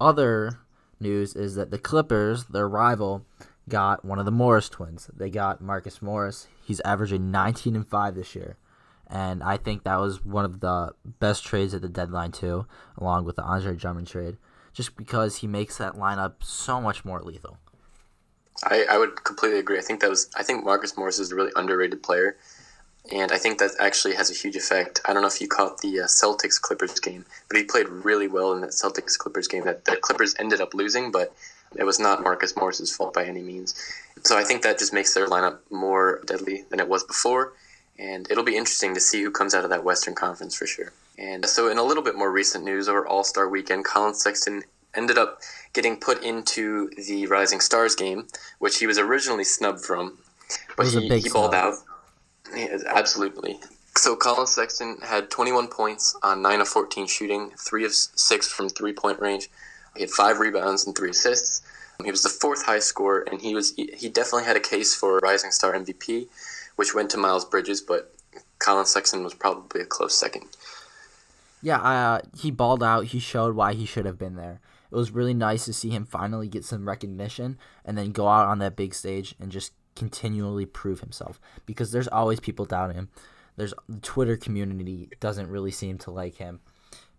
Other 0.00 0.58
news 0.98 1.34
is 1.34 1.54
that 1.54 1.70
the 1.70 1.78
Clippers, 1.78 2.44
their 2.46 2.68
rival, 2.68 3.24
got 3.68 4.04
one 4.04 4.18
of 4.18 4.24
the 4.24 4.32
Morris 4.32 4.68
twins. 4.68 5.08
They 5.14 5.30
got 5.30 5.60
Marcus 5.60 6.02
Morris. 6.02 6.48
He's 6.64 6.80
averaging 6.80 7.30
19 7.30 7.76
and 7.76 7.86
5 7.86 8.14
this 8.16 8.34
year. 8.34 8.56
And 9.12 9.42
I 9.42 9.58
think 9.58 9.84
that 9.84 10.00
was 10.00 10.24
one 10.24 10.46
of 10.46 10.60
the 10.60 10.94
best 11.20 11.44
trades 11.44 11.74
at 11.74 11.82
the 11.82 11.88
deadline 11.88 12.32
too, 12.32 12.66
along 12.96 13.26
with 13.26 13.36
the 13.36 13.42
Andre 13.42 13.76
Drummond 13.76 14.08
trade, 14.08 14.38
just 14.72 14.96
because 14.96 15.36
he 15.36 15.46
makes 15.46 15.76
that 15.76 15.96
lineup 15.96 16.42
so 16.42 16.80
much 16.80 17.04
more 17.04 17.20
lethal. 17.20 17.58
I, 18.64 18.86
I 18.88 18.96
would 18.96 19.22
completely 19.22 19.58
agree. 19.58 19.78
I 19.78 19.82
think 19.82 20.00
that 20.00 20.08
was 20.08 20.30
I 20.34 20.42
think 20.42 20.64
Marcus 20.64 20.96
Morris 20.96 21.18
is 21.18 21.30
a 21.30 21.34
really 21.34 21.52
underrated 21.56 22.02
player, 22.02 22.38
and 23.12 23.30
I 23.32 23.36
think 23.36 23.58
that 23.58 23.72
actually 23.78 24.14
has 24.14 24.30
a 24.30 24.34
huge 24.34 24.56
effect. 24.56 25.02
I 25.04 25.12
don't 25.12 25.20
know 25.20 25.28
if 25.28 25.42
you 25.42 25.48
caught 25.48 25.82
the 25.82 26.00
uh, 26.00 26.04
Celtics 26.04 26.58
Clippers 26.58 26.98
game, 26.98 27.26
but 27.48 27.58
he 27.58 27.64
played 27.64 27.90
really 27.90 28.28
well 28.28 28.54
in 28.54 28.62
that 28.62 28.70
Celtics 28.70 29.18
Clippers 29.18 29.46
game. 29.46 29.64
That 29.64 29.84
the 29.84 29.96
Clippers 29.96 30.34
ended 30.38 30.62
up 30.62 30.72
losing, 30.72 31.12
but 31.12 31.34
it 31.76 31.84
was 31.84 31.98
not 31.98 32.22
Marcus 32.22 32.56
Morris's 32.56 32.94
fault 32.94 33.12
by 33.12 33.24
any 33.24 33.42
means. 33.42 33.74
So 34.24 34.38
I 34.38 34.44
think 34.44 34.62
that 34.62 34.78
just 34.78 34.94
makes 34.94 35.12
their 35.12 35.26
lineup 35.26 35.58
more 35.70 36.22
deadly 36.24 36.64
than 36.70 36.80
it 36.80 36.88
was 36.88 37.04
before, 37.04 37.52
and 37.98 38.30
it'll 38.30 38.44
be 38.44 38.56
interesting 38.56 38.94
to 38.94 39.00
see 39.00 39.22
who 39.22 39.30
comes 39.30 39.54
out 39.54 39.64
of 39.64 39.70
that 39.70 39.84
Western 39.84 40.14
Conference 40.14 40.54
for 40.54 40.66
sure. 40.66 40.92
And 41.18 41.46
so, 41.46 41.70
in 41.70 41.78
a 41.78 41.82
little 41.82 42.02
bit 42.02 42.16
more 42.16 42.30
recent 42.30 42.64
news 42.64 42.88
over 42.88 43.06
All 43.06 43.24
Star 43.24 43.48
Weekend, 43.48 43.84
Collin 43.84 44.14
Sexton 44.14 44.64
ended 44.94 45.18
up 45.18 45.40
getting 45.72 45.96
put 45.96 46.22
into 46.22 46.90
the 46.96 47.26
Rising 47.26 47.60
Stars 47.60 47.94
game, 47.94 48.26
which 48.58 48.78
he 48.78 48.86
was 48.86 48.98
originally 48.98 49.44
snubbed 49.44 49.84
from, 49.84 50.18
but 50.76 50.86
he, 50.86 51.20
he 51.20 51.28
balled 51.28 51.54
out. 51.54 51.74
Yeah, 52.54 52.78
absolutely. 52.86 53.58
So 53.96 54.16
Collin 54.16 54.46
Sexton 54.46 54.98
had 55.02 55.30
21 55.30 55.68
points 55.68 56.16
on 56.22 56.42
9 56.42 56.60
of 56.62 56.68
14 56.68 57.06
shooting, 57.06 57.50
3 57.58 57.84
of 57.84 57.92
6 57.92 58.48
from 58.48 58.68
three 58.68 58.92
point 58.92 59.20
range. 59.20 59.48
He 59.94 60.02
had 60.02 60.10
5 60.10 60.38
rebounds 60.38 60.86
and 60.86 60.96
3 60.96 61.10
assists. 61.10 61.62
He 62.02 62.10
was 62.10 62.22
the 62.22 62.28
fourth 62.28 62.64
high 62.64 62.80
scorer, 62.80 63.24
and 63.30 63.40
he 63.40 63.54
was 63.54 63.74
he 63.76 64.08
definitely 64.08 64.44
had 64.44 64.56
a 64.56 64.60
case 64.60 64.94
for 64.94 65.18
Rising 65.18 65.52
Star 65.52 65.72
MVP, 65.72 66.26
which 66.76 66.94
went 66.94 67.10
to 67.10 67.18
Miles 67.18 67.44
Bridges, 67.44 67.80
but 67.80 68.14
Collin 68.58 68.86
Sexton 68.86 69.24
was 69.24 69.34
probably 69.34 69.80
a 69.80 69.86
close 69.86 70.14
second. 70.14 70.46
Yeah, 71.62 71.78
uh, 71.78 72.20
he 72.36 72.50
balled 72.50 72.82
out. 72.82 73.06
He 73.06 73.20
showed 73.20 73.54
why 73.54 73.74
he 73.74 73.86
should 73.86 74.06
have 74.06 74.18
been 74.18 74.36
there 74.36 74.60
it 74.92 74.96
was 74.96 75.10
really 75.10 75.32
nice 75.32 75.64
to 75.64 75.72
see 75.72 75.88
him 75.88 76.04
finally 76.04 76.48
get 76.48 76.66
some 76.66 76.86
recognition 76.86 77.58
and 77.82 77.96
then 77.96 78.12
go 78.12 78.28
out 78.28 78.46
on 78.46 78.58
that 78.58 78.76
big 78.76 78.92
stage 78.92 79.34
and 79.40 79.50
just 79.50 79.72
continually 79.96 80.66
prove 80.66 81.00
himself 81.00 81.40
because 81.64 81.92
there's 81.92 82.08
always 82.08 82.40
people 82.40 82.66
doubting 82.66 82.96
him. 82.96 83.08
There's 83.56 83.72
the 83.88 84.00
Twitter 84.00 84.36
community 84.36 85.08
doesn't 85.18 85.48
really 85.48 85.70
seem 85.70 85.96
to 85.98 86.10
like 86.10 86.36
him. 86.36 86.60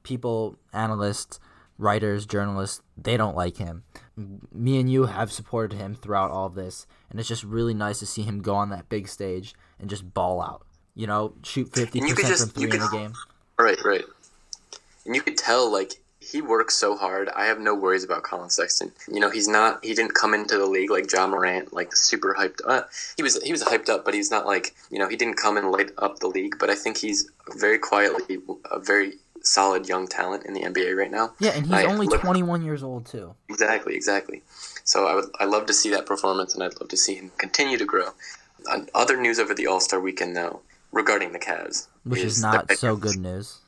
People, 0.04 0.56
analysts, 0.72 1.40
writers, 1.78 2.26
journalists, 2.26 2.82
they 2.98 3.18
don't 3.18 3.36
like 3.36 3.58
him. 3.58 3.84
Me 4.16 4.80
and 4.80 4.92
you 4.92 5.06
have 5.06 5.32
supported 5.32 5.78
him 5.78 5.96
throughout 5.96 6.32
all 6.32 6.46
of 6.46 6.56
this, 6.56 6.86
and 7.10 7.20
it's 7.20 7.30
just 7.30 7.44
really 7.44 7.74
nice 7.74 8.00
to 8.00 8.06
see 8.06 8.22
him 8.22 8.42
go 8.42 8.56
on 8.56 8.70
that 8.70 8.90
big 8.90 9.08
stage 9.08 9.54
and 9.80 9.90
just 9.90 10.14
ball 10.14 10.42
out. 10.42 10.66
You 10.96 11.08
know, 11.08 11.34
shoot 11.44 11.72
50% 11.72 12.40
from 12.40 12.50
three 12.50 12.70
in 12.70 12.82
a 12.82 12.90
game. 12.92 13.14
Right, 13.58 13.84
right. 13.84 14.06
And 15.06 15.16
you 15.16 15.22
could 15.22 15.38
tell, 15.38 15.72
like, 15.72 16.04
he 16.24 16.42
works 16.42 16.76
so 16.76 16.96
hard. 16.96 17.30
I 17.36 17.46
have 17.46 17.60
no 17.60 17.76
worries 17.76 18.04
about 18.04 18.24
Collin 18.24 18.50
Sexton. 18.50 18.92
You 19.12 19.20
know, 19.20 19.30
he's 19.30 19.48
not. 19.48 19.84
He 19.84 19.94
didn't 19.94 20.14
come 20.14 20.34
into 20.34 20.58
the 20.58 20.66
league 20.66 20.90
like 20.90 21.08
John 21.08 21.32
Morant, 21.32 21.74
like 21.74 21.96
super 21.96 22.36
hyped. 22.38 22.62
Uh, 22.66 22.84
he 23.18 23.24
was. 23.24 23.42
He 23.44 23.52
was 23.52 23.64
hyped 23.64 23.90
up, 23.90 24.06
but 24.06 24.14
he's 24.14 24.32
not 24.32 24.46
like 24.46 24.74
you 24.90 25.00
know. 25.00 25.10
He 25.10 25.16
didn't 25.16 25.36
come 25.36 25.58
and 25.58 25.72
light 25.72 25.92
up 25.98 26.20
the 26.20 26.28
league. 26.28 26.56
But 26.60 26.70
I 26.70 26.76
think 26.76 26.98
he's 26.98 27.30
very 27.58 27.78
quietly 27.78 28.40
a 28.72 28.80
very 28.80 29.16
solid 29.44 29.88
young 29.88 30.08
talent 30.08 30.46
in 30.46 30.54
the 30.54 30.62
NBA 30.62 30.96
right 30.96 31.12
now. 31.12 31.34
Yeah, 31.40 31.52
and 31.52 31.66
he's 31.66 31.74
I 31.74 31.86
only 31.86 32.08
21 32.08 32.64
years 32.64 32.82
old 32.82 33.06
too. 33.06 33.36
Exactly, 33.50 33.96
exactly. 33.96 34.42
So 34.84 35.06
I 35.06 35.16
would. 35.16 35.26
I 35.40 35.46
love 35.46 35.68
to 35.68 35.74
see 35.74 35.92
that 35.92 36.06
performance, 36.06 36.56
and 36.56 36.64
I'd 36.64 36.80
love 36.80 36.90
to 36.90 36.98
see 36.98 37.16
him 37.16 37.32
continue 37.38 37.78
to 37.78 37.86
grow. 37.86 38.10
other 38.96 39.18
news 39.18 39.40
over 39.40 39.54
the 39.54 39.68
All 39.68 39.80
Star 39.80 40.00
weekend, 40.00 40.36
though, 40.36 40.62
regarding 40.92 41.34
the 41.34 41.40
Cavs, 41.40 41.88
which 42.04 42.22
is, 42.22 42.38
is 42.38 42.42
not 42.42 42.72
so 42.72 42.96
good 42.96 43.18
news. 43.18 43.60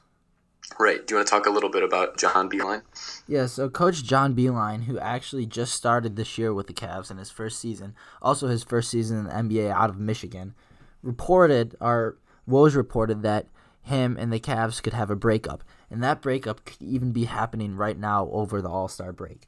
Right. 0.80 1.06
Do 1.06 1.14
you 1.14 1.18
want 1.18 1.28
to 1.28 1.32
talk 1.32 1.46
a 1.46 1.52
little 1.52 1.70
bit 1.70 1.84
about 1.84 2.18
John 2.18 2.50
Beilein? 2.50 2.82
Yeah, 3.28 3.46
so 3.46 3.70
Coach 3.70 4.04
John 4.04 4.36
Beilein, 4.36 4.86
who 4.86 4.98
actually 4.98 5.46
just 5.46 5.74
started 5.74 6.16
this 6.16 6.38
year 6.38 6.54
with 6.54 6.68
the 6.68 6.74
Cavs 6.74 7.12
in 7.12 7.18
his 7.18 7.30
first 7.30 7.60
season, 7.60 7.96
also 8.22 8.48
his 8.48 8.64
first 8.64 8.90
season 8.90 9.20
in 9.20 9.26
the 9.26 9.32
NBA 9.32 9.72
out 9.72 9.92
of 9.92 10.00
Michigan, 10.00 10.56
reported, 11.04 11.76
or 11.80 12.18
Woj 12.50 12.76
reported 12.76 13.22
that 13.22 13.48
him 13.86 14.18
and 14.20 14.32
the 14.32 14.40
Cavs 14.40 14.82
could 14.82 14.94
have 14.94 15.10
a 15.10 15.16
breakup. 15.16 15.64
And 15.90 16.04
that 16.04 16.22
breakup 16.22 16.66
could 16.66 16.82
even 16.82 17.12
be 17.12 17.26
happening 17.26 17.76
right 17.76 17.98
now 17.98 18.28
over 18.32 18.62
the 18.62 18.70
All 18.70 18.88
Star 18.88 19.12
break. 19.14 19.48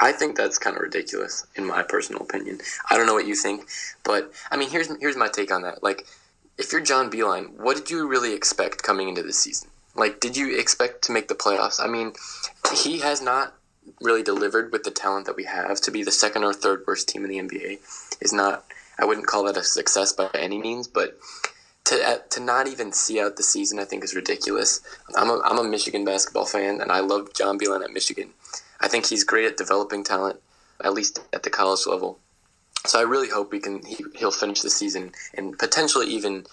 I 0.00 0.12
think 0.12 0.36
that's 0.36 0.58
kind 0.58 0.76
of 0.76 0.82
ridiculous, 0.82 1.46
in 1.54 1.64
my 1.64 1.82
personal 1.82 2.22
opinion. 2.22 2.60
I 2.90 2.96
don't 2.96 3.06
know 3.06 3.14
what 3.14 3.26
you 3.26 3.34
think, 3.34 3.68
but 4.04 4.30
I 4.50 4.56
mean, 4.56 4.68
here's 4.70 4.90
here's 5.00 5.16
my 5.16 5.28
take 5.28 5.50
on 5.50 5.62
that. 5.62 5.82
Like, 5.82 6.06
if 6.58 6.72
you're 6.72 6.82
John 6.82 7.10
Beilein, 7.10 7.58
what 7.58 7.76
did 7.76 7.90
you 7.90 8.06
really 8.06 8.34
expect 8.34 8.82
coming 8.82 9.08
into 9.08 9.22
this 9.22 9.38
season? 9.38 9.70
Like, 9.94 10.20
did 10.20 10.36
you 10.36 10.58
expect 10.58 11.02
to 11.04 11.12
make 11.12 11.28
the 11.28 11.34
playoffs? 11.34 11.80
I 11.82 11.86
mean, 11.86 12.12
he 12.74 12.98
has 13.00 13.22
not 13.22 13.54
really 14.00 14.22
delivered 14.22 14.72
with 14.72 14.82
the 14.82 14.90
talent 14.90 15.26
that 15.26 15.36
we 15.36 15.44
have 15.44 15.80
to 15.80 15.90
be 15.90 16.02
the 16.02 16.12
second 16.12 16.44
or 16.44 16.52
third 16.52 16.84
worst 16.86 17.08
team 17.08 17.24
in 17.24 17.30
the 17.30 17.38
NBA 17.38 17.78
is 18.20 18.32
not. 18.32 18.64
I 18.98 19.04
wouldn't 19.04 19.26
call 19.26 19.44
that 19.44 19.58
a 19.58 19.62
success 19.62 20.12
by 20.12 20.30
any 20.34 20.58
means, 20.58 20.88
but 20.88 21.18
to 21.86 22.04
uh, 22.04 22.18
to 22.30 22.40
not 22.40 22.66
even 22.66 22.92
see 22.92 23.20
out 23.20 23.36
the 23.36 23.42
season, 23.42 23.78
I 23.78 23.84
think 23.84 24.04
is 24.04 24.14
ridiculous. 24.14 24.80
I'm 25.16 25.30
a 25.30 25.40
I'm 25.44 25.58
a 25.58 25.64
Michigan 25.64 26.04
basketball 26.04 26.46
fan, 26.46 26.80
and 26.80 26.92
I 26.92 27.00
love 27.00 27.32
John 27.32 27.58
Beilein 27.58 27.84
at 27.84 27.92
Michigan. 27.92 28.30
I 28.80 28.88
think 28.88 29.06
he's 29.06 29.24
great 29.24 29.46
at 29.46 29.56
developing 29.56 30.04
talent, 30.04 30.40
at 30.84 30.92
least 30.92 31.20
at 31.32 31.42
the 31.44 31.50
college 31.50 31.86
level. 31.86 32.18
So 32.84 32.98
I 32.98 33.02
really 33.02 33.28
hope 33.28 33.52
we 33.52 33.60
can 33.60 33.84
he, 33.84 34.04
he'll 34.14 34.30
finish 34.30 34.60
the 34.60 34.70
season 34.70 35.12
and 35.34 35.58
potentially 35.58 36.06
even 36.08 36.46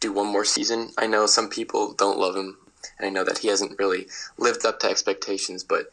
do 0.00 0.12
one 0.12 0.26
more 0.26 0.44
season. 0.44 0.90
I 0.98 1.06
know 1.06 1.26
some 1.26 1.48
people 1.48 1.92
don't 1.92 2.18
love 2.18 2.36
him, 2.36 2.56
and 2.98 3.06
I 3.06 3.10
know 3.10 3.24
that 3.24 3.38
he 3.38 3.48
hasn't 3.48 3.78
really 3.78 4.06
lived 4.38 4.66
up 4.66 4.80
to 4.80 4.88
expectations, 4.90 5.62
but 5.62 5.86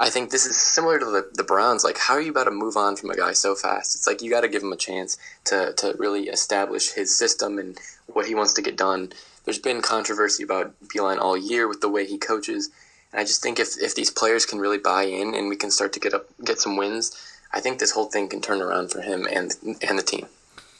I 0.00 0.08
think 0.08 0.30
this 0.30 0.46
is 0.46 0.56
similar 0.56 0.98
to 0.98 1.04
the, 1.04 1.28
the 1.34 1.44
Browns. 1.44 1.84
Like, 1.84 1.98
how 1.98 2.14
are 2.14 2.22
you 2.22 2.30
about 2.30 2.44
to 2.44 2.50
move 2.50 2.74
on 2.74 2.96
from 2.96 3.10
a 3.10 3.16
guy 3.16 3.32
so 3.32 3.54
fast? 3.54 3.94
It's 3.94 4.06
like 4.06 4.22
you 4.22 4.30
got 4.30 4.40
to 4.40 4.48
give 4.48 4.62
him 4.62 4.72
a 4.72 4.76
chance 4.76 5.18
to, 5.44 5.74
to 5.74 5.94
really 5.98 6.28
establish 6.28 6.92
his 6.92 7.16
system 7.16 7.58
and 7.58 7.78
what 8.06 8.26
he 8.26 8.34
wants 8.34 8.54
to 8.54 8.62
get 8.62 8.78
done. 8.78 9.12
There's 9.44 9.58
been 9.58 9.82
controversy 9.82 10.42
about 10.42 10.72
Beilein 10.88 11.18
all 11.18 11.36
year 11.36 11.68
with 11.68 11.82
the 11.82 11.88
way 11.90 12.06
he 12.06 12.16
coaches. 12.16 12.70
And 13.12 13.20
I 13.20 13.24
just 13.24 13.42
think 13.42 13.60
if, 13.60 13.78
if 13.78 13.94
these 13.94 14.10
players 14.10 14.46
can 14.46 14.58
really 14.58 14.78
buy 14.78 15.02
in 15.02 15.34
and 15.34 15.50
we 15.50 15.56
can 15.56 15.70
start 15.70 15.92
to 15.92 16.00
get 16.00 16.14
up 16.14 16.26
get 16.42 16.58
some 16.58 16.78
wins, 16.78 17.14
I 17.52 17.60
think 17.60 17.78
this 17.78 17.90
whole 17.90 18.06
thing 18.06 18.28
can 18.28 18.40
turn 18.40 18.62
around 18.62 18.90
for 18.90 19.02
him 19.02 19.26
and 19.30 19.52
and 19.82 19.98
the 19.98 20.02
team. 20.02 20.26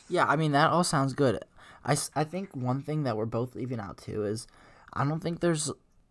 Yeah, 0.08 0.24
I 0.26 0.36
mean 0.36 0.52
that 0.52 0.70
all 0.70 0.84
sounds 0.84 1.12
good. 1.12 1.44
I, 1.84 1.96
I 2.14 2.24
think 2.24 2.54
one 2.54 2.82
thing 2.82 3.04
that 3.04 3.16
we're 3.16 3.26
both 3.26 3.54
leaving 3.54 3.80
out 3.80 3.98
too 3.98 4.24
is 4.24 4.46
I 4.92 5.04
don't 5.04 5.20
think 5.20 5.40
there's 5.40 5.70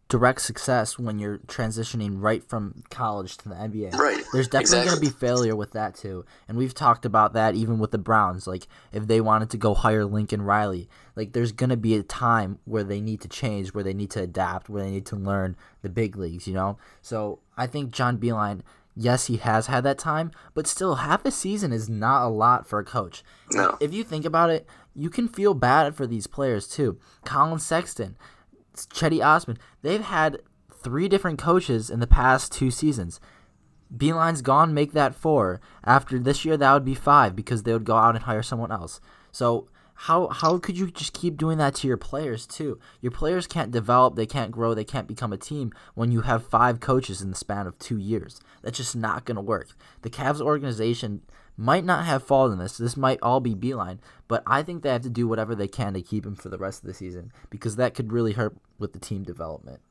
direct 0.09 0.41
success 0.41 0.97
when 0.97 1.19
you're 1.19 1.37
transitioning 1.37 2.15
right 2.15 2.43
from 2.43 2.83
college 2.89 3.37
to 3.37 3.47
the 3.47 3.55
NBA. 3.55 3.93
Right. 3.93 4.23
There's 4.33 4.47
definitely 4.47 4.79
exactly. 4.79 4.85
going 4.85 4.95
to 4.95 5.01
be 5.01 5.19
failure 5.19 5.55
with 5.55 5.71
that 5.73 5.95
too. 5.95 6.25
And 6.47 6.57
we've 6.57 6.73
talked 6.73 7.05
about 7.05 7.33
that 7.33 7.53
even 7.53 7.77
with 7.77 7.91
the 7.91 7.99
Browns. 7.99 8.47
Like 8.47 8.67
if 8.91 9.05
they 9.05 9.21
wanted 9.21 9.51
to 9.51 9.57
go 9.57 9.75
hire 9.75 10.05
Lincoln 10.05 10.41
Riley, 10.41 10.89
like 11.15 11.33
there's 11.33 11.51
going 11.51 11.69
to 11.69 11.77
be 11.77 11.95
a 11.95 12.01
time 12.01 12.57
where 12.65 12.83
they 12.83 12.99
need 12.99 13.21
to 13.21 13.27
change, 13.27 13.69
where 13.69 13.83
they 13.83 13.93
need 13.93 14.09
to 14.11 14.21
adapt, 14.23 14.67
where 14.67 14.83
they 14.83 14.91
need 14.91 15.05
to 15.05 15.15
learn 15.15 15.55
the 15.83 15.89
big 15.89 16.17
leagues, 16.17 16.47
you 16.47 16.55
know? 16.55 16.79
So 17.03 17.39
I 17.55 17.67
think 17.67 17.91
John 17.91 18.17
Beilein 18.17 18.61
yes, 18.95 19.27
he 19.27 19.37
has 19.37 19.67
had 19.67 19.83
that 19.85 19.97
time, 19.97 20.29
but 20.53 20.67
still, 20.67 20.95
half 20.95 21.23
a 21.23 21.31
season 21.31 21.71
is 21.71 21.87
not 21.87 22.25
a 22.25 22.29
lot 22.29 22.67
for 22.67 22.79
a 22.79 22.83
coach. 22.83 23.23
No. 23.51 23.77
If 23.79 23.93
you 23.93 24.03
think 24.03 24.25
about 24.25 24.49
it, 24.49 24.67
you 24.93 25.09
can 25.09 25.29
feel 25.29 25.53
bad 25.53 25.95
for 25.95 26.05
these 26.05 26.27
players 26.27 26.67
too. 26.67 26.99
Collin 27.23 27.59
Sexton, 27.59 28.17
Cedi 28.88 29.24
Osman, 29.24 29.57
they've 29.81 30.01
had 30.01 30.41
three 30.74 31.07
different 31.07 31.39
coaches 31.39 31.89
in 31.89 32.00
the 32.00 32.07
past 32.07 32.51
two 32.51 32.71
seasons. 32.71 33.19
Beilein's 33.95 34.41
gone, 34.41 34.74
make 34.74 34.93
that 34.93 35.15
four. 35.15 35.59
After 35.83 36.19
this 36.19 36.45
year, 36.45 36.57
that 36.57 36.74
would 36.74 36.86
be 36.86 36.95
five 36.95 37.36
because 37.36 37.63
they 37.63 37.74
would 37.74 37.86
go 37.86 37.95
out 37.95 38.15
and 38.15 38.25
hire 38.25 38.43
someone 38.43 38.71
else. 38.71 39.01
So 39.31 39.67
how 40.03 40.29
how 40.29 40.57
could 40.59 40.77
you 40.77 40.89
just 40.89 41.11
keep 41.11 41.35
doing 41.35 41.57
that 41.57 41.75
to 41.75 41.87
your 41.87 41.97
players 41.97 42.47
too? 42.47 42.79
Your 43.01 43.11
players 43.11 43.47
can't 43.47 43.69
develop, 43.69 44.15
they 44.15 44.25
can't 44.25 44.49
grow, 44.49 44.73
they 44.73 44.85
can't 44.85 45.09
become 45.09 45.33
a 45.33 45.37
team 45.37 45.73
when 45.93 46.09
you 46.09 46.21
have 46.21 46.45
five 46.45 46.79
coaches 46.79 47.21
in 47.21 47.31
the 47.31 47.35
span 47.35 47.67
of 47.67 47.77
two 47.79 47.97
years. 47.97 48.39
That's 48.61 48.77
just 48.77 48.95
not 48.95 49.25
gonna 49.25 49.41
work. 49.41 49.67
The 50.01 50.09
Cavs 50.09 50.39
organization 50.39 51.21
might 51.57 51.83
not 51.83 52.05
have 52.05 52.23
fault 52.23 52.53
in 52.53 52.59
this. 52.59 52.77
This 52.77 52.95
might 52.95 53.19
all 53.21 53.41
be 53.41 53.53
Beilein, 53.53 53.99
but 54.29 54.41
I 54.47 54.63
think 54.63 54.83
they 54.83 54.89
have 54.89 55.01
to 55.01 55.09
do 55.09 55.27
whatever 55.27 55.53
they 55.53 55.67
can 55.67 55.93
to 55.95 56.01
keep 56.01 56.25
him 56.25 56.37
for 56.37 56.47
the 56.47 56.57
rest 56.57 56.81
of 56.81 56.87
the 56.87 56.93
season 56.93 57.33
because 57.49 57.75
that 57.75 57.93
could 57.93 58.13
really 58.13 58.31
hurt 58.31 58.55
with 58.77 58.93
the 58.93 58.99
team 58.99 59.23
development. 59.23 59.81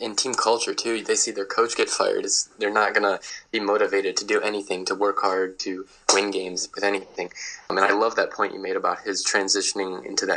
And 0.00 0.16
team 0.16 0.34
culture 0.34 0.74
too. 0.74 1.02
They 1.02 1.14
see 1.14 1.30
their 1.30 1.44
coach 1.44 1.76
get 1.76 1.90
fired. 1.90 2.26
They're 2.58 2.72
not 2.72 2.94
gonna 2.94 3.20
be 3.50 3.60
motivated 3.60 4.16
to 4.18 4.24
do 4.24 4.40
anything, 4.40 4.84
to 4.86 4.94
work 4.94 5.20
hard, 5.20 5.58
to 5.60 5.86
win 6.12 6.30
games 6.30 6.68
with 6.74 6.84
anything. 6.84 7.30
I 7.68 7.74
mean, 7.74 7.84
I 7.84 7.92
love 7.92 8.16
that 8.16 8.30
point 8.30 8.52
you 8.54 8.60
made 8.60 8.76
about 8.76 9.00
his 9.00 9.24
transitioning 9.24 10.04
into 10.04 10.26
the 10.26 10.36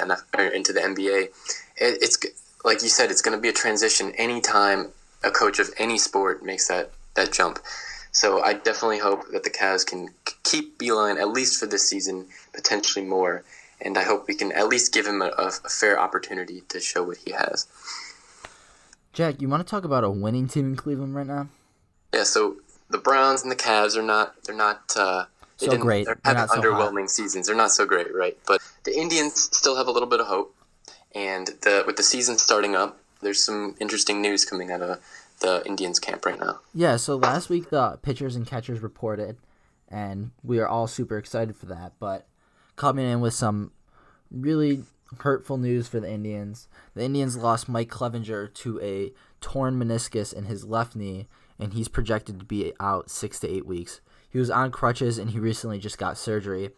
into 0.53 0.73
the 0.73 0.81
NBA. 0.81 1.23
It, 1.23 1.31
it's 1.77 2.17
like 2.63 2.81
you 2.83 2.89
said, 2.89 3.11
it's 3.11 3.21
to 3.21 3.37
be 3.37 3.49
a 3.49 3.53
transition 3.53 4.13
anytime 4.17 4.89
a 5.23 5.31
coach 5.31 5.59
of 5.59 5.69
any 5.77 5.97
sport 5.97 6.43
makes 6.43 6.67
that 6.67 6.91
that 7.15 7.31
jump. 7.31 7.59
So 8.11 8.41
I 8.41 8.53
definitely 8.53 8.99
hope 8.99 9.29
that 9.31 9.43
the 9.43 9.49
Cavs 9.49 9.85
can 9.85 10.09
keep 10.43 10.77
Beilein 10.77 11.19
at 11.19 11.29
least 11.29 11.59
for 11.59 11.65
this 11.65 11.87
season, 11.87 12.27
potentially 12.53 13.05
more. 13.05 13.43
And 13.79 13.97
I 13.97 14.03
hope 14.03 14.27
we 14.27 14.35
can 14.35 14.51
at 14.51 14.67
least 14.67 14.93
give 14.93 15.07
him 15.07 15.21
a, 15.21 15.31
a 15.37 15.51
fair 15.51 15.99
opportunity 15.99 16.61
to 16.69 16.79
show 16.79 17.03
what 17.03 17.17
he 17.17 17.31
has. 17.31 17.67
Jack, 19.13 19.41
you 19.41 19.49
want 19.49 19.65
to 19.65 19.69
talk 19.69 19.83
about 19.83 20.03
a 20.03 20.09
winning 20.09 20.47
team 20.47 20.67
in 20.67 20.75
Cleveland 20.75 21.15
right 21.15 21.27
now? 21.27 21.49
Yeah, 22.13 22.23
so 22.23 22.57
the 22.89 22.97
Browns 22.97 23.41
and 23.41 23.51
the 23.51 23.55
Cavs 23.55 23.97
are 23.97 24.01
not 24.01 24.35
they're 24.43 24.55
not 24.55 24.93
uh, 24.95 25.25
they 25.59 25.67
so 25.67 25.77
great. 25.77 26.05
They're 26.05 26.17
having 26.23 26.61
they're 26.61 26.71
underwhelming 26.71 27.09
so 27.09 27.23
seasons. 27.23 27.47
They're 27.47 27.55
not 27.55 27.71
so 27.71 27.85
great, 27.85 28.13
right? 28.13 28.37
But 28.47 28.61
the 28.83 28.97
Indians 28.97 29.49
still 29.51 29.75
have 29.75 29.87
a 29.87 29.91
little 29.91 30.09
bit 30.09 30.19
of 30.19 30.27
hope, 30.27 30.55
and 31.13 31.47
the 31.61 31.83
with 31.85 31.97
the 31.97 32.03
season 32.03 32.37
starting 32.37 32.75
up, 32.75 32.99
there's 33.21 33.43
some 33.43 33.75
interesting 33.79 34.21
news 34.21 34.45
coming 34.45 34.71
out 34.71 34.81
of 34.81 34.99
the 35.39 35.65
Indians 35.65 35.99
camp 35.99 36.25
right 36.25 36.39
now. 36.39 36.59
Yeah, 36.73 36.97
so 36.97 37.15
last 37.15 37.49
week 37.49 37.69
the 37.69 37.99
pitchers 38.01 38.35
and 38.35 38.45
catchers 38.45 38.79
reported, 38.79 39.37
and 39.89 40.31
we 40.43 40.59
are 40.59 40.67
all 40.67 40.87
super 40.87 41.17
excited 41.17 41.55
for 41.55 41.65
that. 41.67 41.93
But 41.99 42.27
coming 42.75 43.05
in 43.09 43.21
with 43.21 43.33
some 43.33 43.71
really 44.29 44.83
hurtful 45.19 45.57
news 45.57 45.87
for 45.87 45.99
the 45.99 46.09
Indians. 46.09 46.67
The 46.93 47.03
Indians 47.03 47.37
lost 47.37 47.69
Mike 47.69 47.89
Clevinger 47.89 48.53
to 48.53 48.81
a 48.81 49.11
torn 49.39 49.79
meniscus 49.79 50.33
in 50.33 50.45
his 50.45 50.65
left 50.65 50.95
knee, 50.95 51.27
and 51.59 51.73
he's 51.73 51.87
projected 51.87 52.39
to 52.39 52.45
be 52.45 52.73
out 52.79 53.09
six 53.09 53.39
to 53.41 53.49
eight 53.49 53.65
weeks. 53.65 54.01
He 54.29 54.39
was 54.39 54.49
on 54.49 54.71
crutches, 54.71 55.17
and 55.17 55.31
he 55.31 55.39
recently 55.39 55.79
just 55.79 55.97
got 55.97 56.17
surgery. 56.17 56.71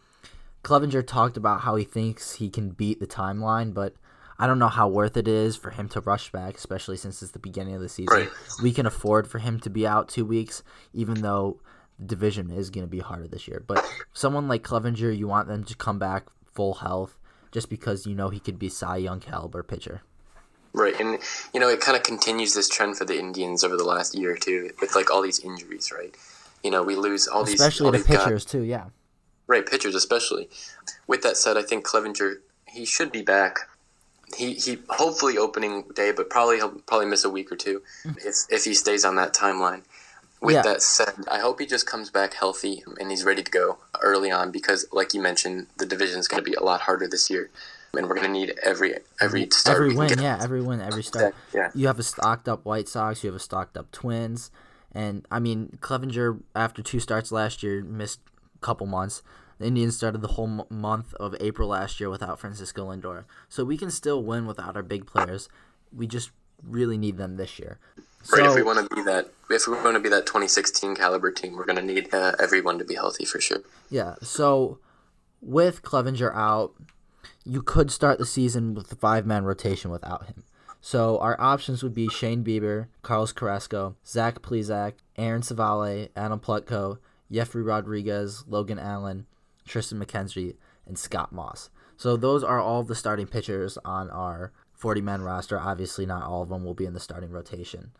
Clevinger 0.62 1.06
talked 1.06 1.36
about 1.36 1.60
how 1.60 1.76
he 1.76 1.84
thinks 1.84 2.34
he 2.34 2.48
can 2.48 2.70
beat 2.70 2.98
the 2.98 3.06
timeline, 3.06 3.72
but 3.74 3.94
I 4.38 4.46
don't 4.46 4.58
know 4.58 4.68
how 4.68 4.88
worth 4.88 5.16
it 5.16 5.28
is 5.28 5.56
for 5.56 5.70
him 5.70 5.88
to 5.90 6.00
rush 6.00 6.32
back, 6.32 6.56
especially 6.56 6.96
since 6.96 7.22
it's 7.22 7.32
the 7.32 7.38
beginning 7.38 7.74
of 7.74 7.80
the 7.80 7.88
season. 7.88 8.16
Right. 8.16 8.28
We 8.62 8.72
can 8.72 8.86
afford 8.86 9.28
for 9.28 9.38
him 9.38 9.60
to 9.60 9.70
be 9.70 9.86
out 9.86 10.08
two 10.08 10.24
weeks, 10.24 10.62
even 10.92 11.22
though 11.22 11.60
the 11.98 12.06
division 12.06 12.50
is 12.50 12.70
going 12.70 12.86
to 12.86 12.90
be 12.90 12.98
harder 12.98 13.28
this 13.28 13.46
year. 13.46 13.62
But 13.64 13.86
someone 14.12 14.48
like 14.48 14.64
Clevinger, 14.64 15.16
you 15.16 15.28
want 15.28 15.46
them 15.46 15.64
to 15.64 15.76
come 15.76 15.98
back 15.98 16.24
full 16.52 16.74
health 16.74 17.18
just 17.54 17.70
because 17.70 18.04
you 18.04 18.14
know 18.14 18.28
he 18.28 18.40
could 18.40 18.58
be 18.58 18.68
Cy 18.68 18.96
Young 18.96 19.20
caliber 19.20 19.62
pitcher. 19.62 20.02
Right, 20.74 20.98
and 21.00 21.20
you 21.54 21.60
know 21.60 21.68
it 21.68 21.80
kind 21.80 21.96
of 21.96 22.02
continues 22.02 22.52
this 22.52 22.68
trend 22.68 22.98
for 22.98 23.04
the 23.04 23.18
Indians 23.18 23.62
over 23.62 23.76
the 23.76 23.84
last 23.84 24.14
year 24.14 24.32
or 24.32 24.36
two 24.36 24.72
with 24.80 24.94
like 24.94 25.10
all 25.10 25.22
these 25.22 25.38
injuries, 25.38 25.90
right? 25.96 26.14
You 26.64 26.72
know, 26.72 26.82
we 26.82 26.96
lose 26.96 27.28
all 27.28 27.44
these, 27.44 27.60
especially 27.60 27.86
all 27.86 27.92
the 27.92 27.98
these 27.98 28.06
pitchers 28.08 28.44
guys. 28.44 28.52
too. 28.52 28.62
Yeah, 28.64 28.86
right, 29.46 29.64
pitchers 29.64 29.94
especially. 29.94 30.50
With 31.06 31.22
that 31.22 31.36
said, 31.36 31.56
I 31.56 31.62
think 31.62 31.86
Clevinger 31.86 32.38
he 32.66 32.84
should 32.84 33.12
be 33.12 33.22
back. 33.22 33.60
He 34.36 34.54
he 34.54 34.78
hopefully 34.88 35.38
opening 35.38 35.84
day, 35.94 36.10
but 36.10 36.28
probably 36.28 36.56
he'll 36.56 36.70
probably 36.70 37.06
miss 37.06 37.24
a 37.24 37.30
week 37.30 37.52
or 37.52 37.56
two 37.56 37.82
mm. 38.04 38.16
if 38.18 38.34
if 38.50 38.64
he 38.64 38.74
stays 38.74 39.04
on 39.04 39.14
that 39.14 39.32
timeline. 39.32 39.82
With 40.44 40.54
Yeah. 40.56 40.62
that 40.62 40.82
said, 40.82 41.14
I 41.30 41.38
hope 41.40 41.58
he 41.60 41.66
just 41.66 41.86
comes 41.86 42.10
back 42.10 42.34
healthy 42.34 42.84
and 43.00 43.10
he's 43.10 43.24
ready 43.24 43.42
to 43.42 43.50
go 43.50 43.78
early 44.02 44.30
on 44.30 44.50
because, 44.50 44.86
like 44.92 45.14
you 45.14 45.20
mentioned, 45.22 45.66
the 45.78 45.86
division 45.86 46.18
is 46.20 46.28
going 46.28 46.42
to 46.44 46.48
be 46.48 46.54
a 46.54 46.62
lot 46.62 46.82
harder 46.82 47.08
this 47.08 47.30
year, 47.30 47.50
and 47.96 48.08
we're 48.08 48.14
going 48.16 48.26
to 48.26 48.32
need 48.32 48.54
every 48.62 48.98
every 49.20 49.48
start. 49.50 49.76
every 49.76 49.94
win. 49.94 50.18
Yeah, 50.20 50.38
every 50.42 50.60
win, 50.62 50.80
every 50.80 51.02
start. 51.02 51.34
Yeah. 51.52 51.70
You 51.74 51.86
have 51.86 51.98
a 51.98 52.02
stocked 52.02 52.48
up 52.48 52.64
White 52.64 52.88
Sox. 52.88 53.24
You 53.24 53.28
have 53.30 53.36
a 53.36 53.40
stocked 53.40 53.76
up 53.76 53.90
Twins, 53.90 54.50
and 54.92 55.26
I 55.30 55.38
mean 55.40 55.78
Clevinger 55.80 56.40
after 56.54 56.82
two 56.82 57.00
starts 57.00 57.32
last 57.32 57.62
year 57.62 57.82
missed 57.82 58.20
a 58.56 58.58
couple 58.64 58.86
months. 58.86 59.22
The 59.58 59.66
Indians 59.66 59.96
started 59.96 60.20
the 60.20 60.28
whole 60.28 60.48
m- 60.48 60.62
month 60.68 61.14
of 61.14 61.36
April 61.40 61.68
last 61.68 62.00
year 62.00 62.10
without 62.10 62.40
Francisco 62.40 62.90
Lindor, 62.90 63.24
so 63.48 63.64
we 63.64 63.78
can 63.78 63.90
still 63.90 64.22
win 64.22 64.46
without 64.46 64.76
our 64.76 64.82
big 64.82 65.06
players. 65.06 65.48
We 65.96 66.06
just 66.08 66.30
really 66.62 66.98
need 66.98 67.16
them 67.16 67.36
this 67.36 67.58
year. 67.58 67.78
Right, 68.32 68.46
if 68.46 68.54
we 68.54 68.62
want 68.62 68.88
to 68.88 68.94
be 68.94 69.02
that, 69.02 69.28
if 69.50 69.66
we 69.66 69.74
want 69.74 69.94
to 69.94 70.00
be 70.00 70.08
that 70.08 70.26
2016 70.26 70.96
caliber 70.96 71.30
team, 71.30 71.56
we're 71.56 71.66
going 71.66 71.76
to 71.76 71.82
need 71.82 72.12
uh, 72.14 72.32
everyone 72.40 72.78
to 72.78 72.84
be 72.84 72.94
healthy 72.94 73.24
for 73.24 73.40
sure. 73.40 73.58
Yeah, 73.90 74.14
so 74.22 74.78
with 75.42 75.82
Clevinger 75.82 76.34
out, 76.34 76.72
you 77.44 77.60
could 77.62 77.90
start 77.90 78.18
the 78.18 78.26
season 78.26 78.74
with 78.74 78.88
the 78.88 78.96
five 78.96 79.26
man 79.26 79.44
rotation 79.44 79.90
without 79.90 80.26
him. 80.26 80.44
So 80.80 81.18
our 81.18 81.38
options 81.40 81.82
would 81.82 81.94
be 81.94 82.08
Shane 82.08 82.44
Bieber, 82.44 82.88
Carlos 83.02 83.32
Carrasco, 83.32 83.96
Zach 84.06 84.42
Plesac, 84.42 84.94
Aaron 85.16 85.42
Civale, 85.42 86.10
Adam 86.16 86.40
Plutko, 86.40 86.98
Jeffrey 87.30 87.62
Rodriguez, 87.62 88.44
Logan 88.46 88.78
Allen, 88.78 89.26
Triston 89.66 90.02
McKenzie, 90.02 90.56
and 90.86 90.98
Scott 90.98 91.32
Moss. 91.32 91.70
So 91.96 92.16
those 92.16 92.44
are 92.44 92.60
all 92.60 92.82
the 92.82 92.94
starting 92.94 93.26
pitchers 93.26 93.78
on 93.84 94.10
our 94.10 94.52
40 94.84 95.00
man 95.00 95.22
roster. 95.22 95.58
Obviously, 95.58 96.04
not 96.04 96.24
all 96.24 96.42
of 96.42 96.50
them 96.50 96.62
will 96.62 96.74
be 96.74 96.84
in 96.84 96.92
the 96.92 97.00
starting 97.00 97.30
rotation. 97.30 97.92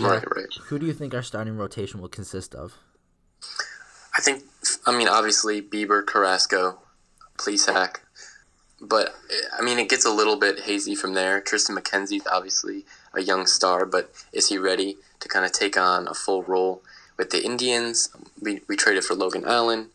Right, 0.00 0.24
right. 0.34 0.46
Who 0.62 0.78
do 0.78 0.86
you 0.86 0.94
think 0.94 1.12
our 1.12 1.22
starting 1.22 1.58
rotation 1.58 2.00
will 2.00 2.08
consist 2.08 2.54
of? 2.54 2.78
I 4.16 4.22
think, 4.22 4.42
I 4.86 4.96
mean, 4.96 5.08
obviously 5.08 5.60
Bieber, 5.60 6.06
Carrasco, 6.06 6.78
Plesac, 7.36 7.96
but 8.80 9.14
I 9.58 9.62
mean, 9.62 9.78
it 9.78 9.90
gets 9.90 10.06
a 10.06 10.10
little 10.10 10.36
bit 10.36 10.60
hazy 10.60 10.94
from 10.94 11.12
there. 11.12 11.42
Triston 11.42 11.76
McKenzie's 11.78 12.26
obviously 12.26 12.86
a 13.12 13.20
young 13.20 13.44
star, 13.44 13.84
but 13.84 14.10
is 14.32 14.48
he 14.48 14.56
ready 14.56 14.96
to 15.20 15.28
kind 15.28 15.44
of 15.44 15.52
take 15.52 15.76
on 15.76 16.08
a 16.08 16.14
full 16.14 16.42
role 16.44 16.82
with 17.18 17.28
the 17.28 17.44
Indians? 17.44 18.08
We, 18.40 18.62
we 18.68 18.76
traded 18.76 19.04
for 19.04 19.14
Logan 19.14 19.44
Allen 19.46 19.90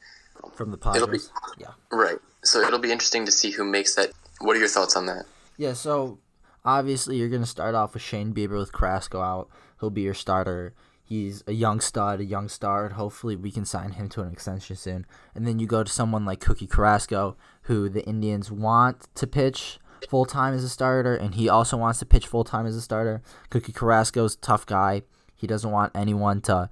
from 0.53 0.70
the 0.70 0.77
Padres. 0.77 1.29
Be, 1.29 1.63
yeah, 1.63 1.72
right. 1.91 2.20
So 2.44 2.62
it'll 2.62 2.77
be 2.77 2.91
interesting 2.91 3.25
to 3.25 3.32
see 3.32 3.50
who 3.50 3.63
makes 3.65 3.96
that. 3.96 4.12
What 4.39 4.56
are 4.56 4.60
your 4.60 4.67
thoughts 4.67 4.96
on 4.96 5.08
that? 5.08 5.25
Yeah, 5.58 5.74
so 5.74 6.20
obviously 6.68 7.16
you're 7.16 7.30
going 7.30 7.42
to 7.42 7.48
start 7.48 7.74
off 7.74 7.94
with 7.94 8.04
Shane 8.04 8.34
Bieber 8.34 8.60
with 8.60 8.74
Carrasco 8.74 9.22
out. 9.22 9.50
He'll 9.80 9.90
be 9.90 10.02
your 10.02 10.14
starter. 10.14 10.74
He's 11.02 11.42
a 11.48 11.54
young 11.54 11.80
stud, 11.80 12.20
a 12.20 12.26
young 12.26 12.50
star, 12.50 12.86
and 12.86 12.96
hopefully 12.96 13.38
we 13.38 13.52
can 13.52 13.64
sign 13.64 13.92
him 13.94 14.10
to 14.10 14.22
an 14.22 14.32
extension 14.34 14.76
soon. 14.76 15.06
And 15.34 15.48
then 15.48 15.60
you 15.60 15.66
go 15.66 15.82
to 15.82 15.90
someone 15.92 16.26
like 16.26 16.42
Cookie 16.42 16.68
Carrasco, 16.68 17.38
who 17.64 17.88
the 17.88 18.06
Indians 18.06 18.52
want 18.52 19.08
to 19.16 19.26
pitch 19.26 19.80
full 20.10 20.26
time 20.26 20.54
as 20.54 20.66
a 20.66 20.70
starter, 20.70 21.16
and 21.16 21.36
he 21.36 21.48
also 21.48 21.78
wants 21.78 22.00
to 22.00 22.06
pitch 22.06 22.28
full 22.28 22.44
time 22.44 22.66
as 22.66 22.76
a 22.76 22.82
starter. 22.82 23.22
Cookie 23.50 23.72
Carrasco's 23.72 24.36
a 24.36 24.40
tough 24.40 24.66
guy. 24.66 25.04
He 25.38 25.48
doesn't 25.48 25.72
want 25.72 25.96
anyone 25.96 26.42
to 26.42 26.70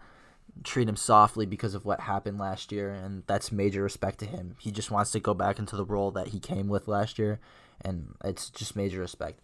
treat 0.66 0.90
him 0.90 0.98
softly 0.98 1.46
because 1.46 1.74
of 1.74 1.86
what 1.86 2.02
happened 2.02 2.38
last 2.38 2.74
year, 2.74 2.92
and 2.92 3.24
that's 3.28 3.54
major 3.54 3.82
respect 3.82 4.20
to 4.20 4.26
him. 4.26 4.56
He 4.60 4.72
just 4.72 4.92
wants 4.92 5.12
to 5.12 5.22
go 5.22 5.34
back 5.34 5.58
into 5.58 5.78
the 5.78 5.86
role 5.86 6.12
that 6.12 6.30
he 6.30 6.40
came 6.42 6.68
with 6.68 6.90
last 6.90 7.18
year, 7.18 7.40
and 7.82 8.16
it's 8.26 8.50
just 8.50 8.76
major 8.76 9.00
respect. 9.00 9.40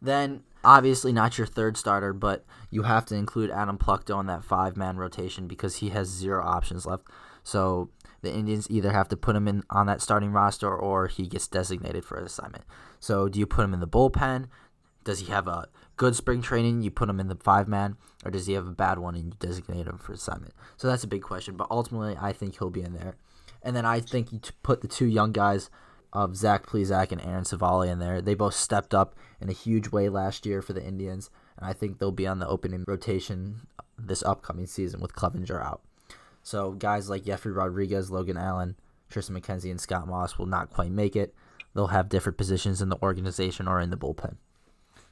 Then 0.00 0.42
obviously 0.64 1.12
not 1.12 1.38
your 1.38 1.46
third 1.46 1.76
starter, 1.76 2.12
but 2.12 2.44
you 2.70 2.82
have 2.82 3.06
to 3.06 3.14
include 3.14 3.50
Adam 3.50 3.78
Plutko 3.78 4.20
in 4.20 4.26
that 4.26 4.44
five 4.44 4.76
man 4.76 4.96
rotation 4.96 5.46
because 5.46 5.76
he 5.76 5.90
has 5.90 6.08
zero 6.08 6.44
options 6.44 6.86
left. 6.86 7.04
So 7.42 7.90
the 8.20 8.32
Indians 8.32 8.66
either 8.70 8.92
have 8.92 9.08
to 9.08 9.16
put 9.16 9.36
him 9.36 9.48
in 9.48 9.62
on 9.70 9.86
that 9.86 10.02
starting 10.02 10.32
roster 10.32 10.74
or 10.74 11.06
he 11.06 11.26
gets 11.26 11.46
designated 11.46 12.04
for 12.04 12.18
an 12.18 12.26
assignment. 12.26 12.64
So 13.00 13.28
do 13.28 13.38
you 13.38 13.46
put 13.46 13.64
him 13.64 13.74
in 13.74 13.80
the 13.80 13.88
bullpen? 13.88 14.48
Does 15.04 15.20
he 15.20 15.26
have 15.32 15.48
a 15.48 15.68
good 15.96 16.14
spring 16.14 16.42
training? 16.42 16.82
You 16.82 16.90
put 16.90 17.08
him 17.08 17.20
in 17.20 17.28
the 17.28 17.36
five 17.36 17.66
man, 17.66 17.96
or 18.24 18.30
does 18.30 18.46
he 18.46 18.52
have 18.52 18.66
a 18.66 18.72
bad 18.72 18.98
one 18.98 19.14
and 19.14 19.24
you 19.24 19.32
designate 19.38 19.86
him 19.86 19.96
for 19.96 20.12
assignment? 20.12 20.52
So 20.76 20.86
that's 20.86 21.04
a 21.04 21.08
big 21.08 21.22
question. 21.22 21.56
But 21.56 21.68
ultimately, 21.70 22.16
I 22.20 22.32
think 22.32 22.58
he'll 22.58 22.68
be 22.68 22.82
in 22.82 22.92
there. 22.92 23.16
And 23.62 23.74
then 23.74 23.86
I 23.86 24.00
think 24.00 24.32
you 24.32 24.40
put 24.62 24.82
the 24.82 24.88
two 24.88 25.06
young 25.06 25.32
guys 25.32 25.70
of 26.12 26.36
Zach 26.36 26.66
Plesac 26.66 27.12
and 27.12 27.20
Aaron 27.20 27.44
Civale 27.44 27.90
in 27.90 27.98
there. 27.98 28.20
They 28.20 28.34
both 28.34 28.54
stepped 28.54 28.94
up 28.94 29.14
in 29.40 29.48
a 29.48 29.52
huge 29.52 29.88
way 29.90 30.08
last 30.08 30.46
year 30.46 30.62
for 30.62 30.72
the 30.72 30.84
Indians, 30.84 31.30
and 31.56 31.68
I 31.68 31.72
think 31.72 31.98
they'll 31.98 32.12
be 32.12 32.26
on 32.26 32.38
the 32.38 32.48
opening 32.48 32.84
rotation 32.86 33.66
this 33.98 34.22
upcoming 34.22 34.66
season 34.66 35.00
with 35.00 35.14
Clevinger 35.14 35.64
out. 35.64 35.82
So 36.42 36.72
guys 36.72 37.10
like 37.10 37.24
Jeffrey 37.24 37.52
Rodriguez, 37.52 38.10
Logan 38.10 38.36
Allen, 38.36 38.76
Triston 39.10 39.38
McKenzie, 39.38 39.70
and 39.70 39.80
Scott 39.80 40.08
Moss 40.08 40.38
will 40.38 40.46
not 40.46 40.70
quite 40.70 40.90
make 40.90 41.16
it. 41.16 41.34
They'll 41.74 41.88
have 41.88 42.08
different 42.08 42.38
positions 42.38 42.80
in 42.80 42.88
the 42.88 42.98
organization 43.02 43.68
or 43.68 43.80
in 43.80 43.90
the 43.90 43.96
bullpen. 43.96 44.36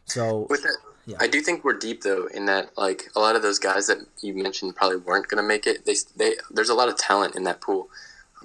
So 0.05 0.47
with 0.49 0.63
that, 0.63 0.77
yeah. 1.05 1.17
I 1.21 1.27
do 1.27 1.41
think 1.41 1.65
we're 1.65 1.79
deep 1.79 2.03
though 2.03 2.27
in 2.27 2.47
that 2.47 2.77
like 2.77 3.11
a 3.15 3.21
lot 3.21 3.37
of 3.37 3.43
those 3.43 3.59
guys 3.59 3.87
that 3.89 3.99
you 4.23 4.35
mentioned 4.35 4.77
probably 4.77 4.97
weren't 4.97 5.29
going 5.29 5.43
to 5.43 5.47
make 5.47 5.67
it. 5.67 5.85
They 5.85 5.95
they 6.17 6.35
there's 6.51 6.69
a 6.69 6.75
lot 6.75 6.89
of 6.89 6.97
talent 6.97 7.37
in 7.37 7.45
that 7.45 7.61
pool. 7.61 7.89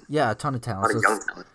Yeah, 0.08 0.30
a 0.30 0.34
ton 0.34 0.54
of 0.54 0.60
talent. 0.60 0.92
A 0.92 0.94
lot 0.94 0.96
of 0.96 1.02
young 1.02 1.20
talent. 1.26 1.46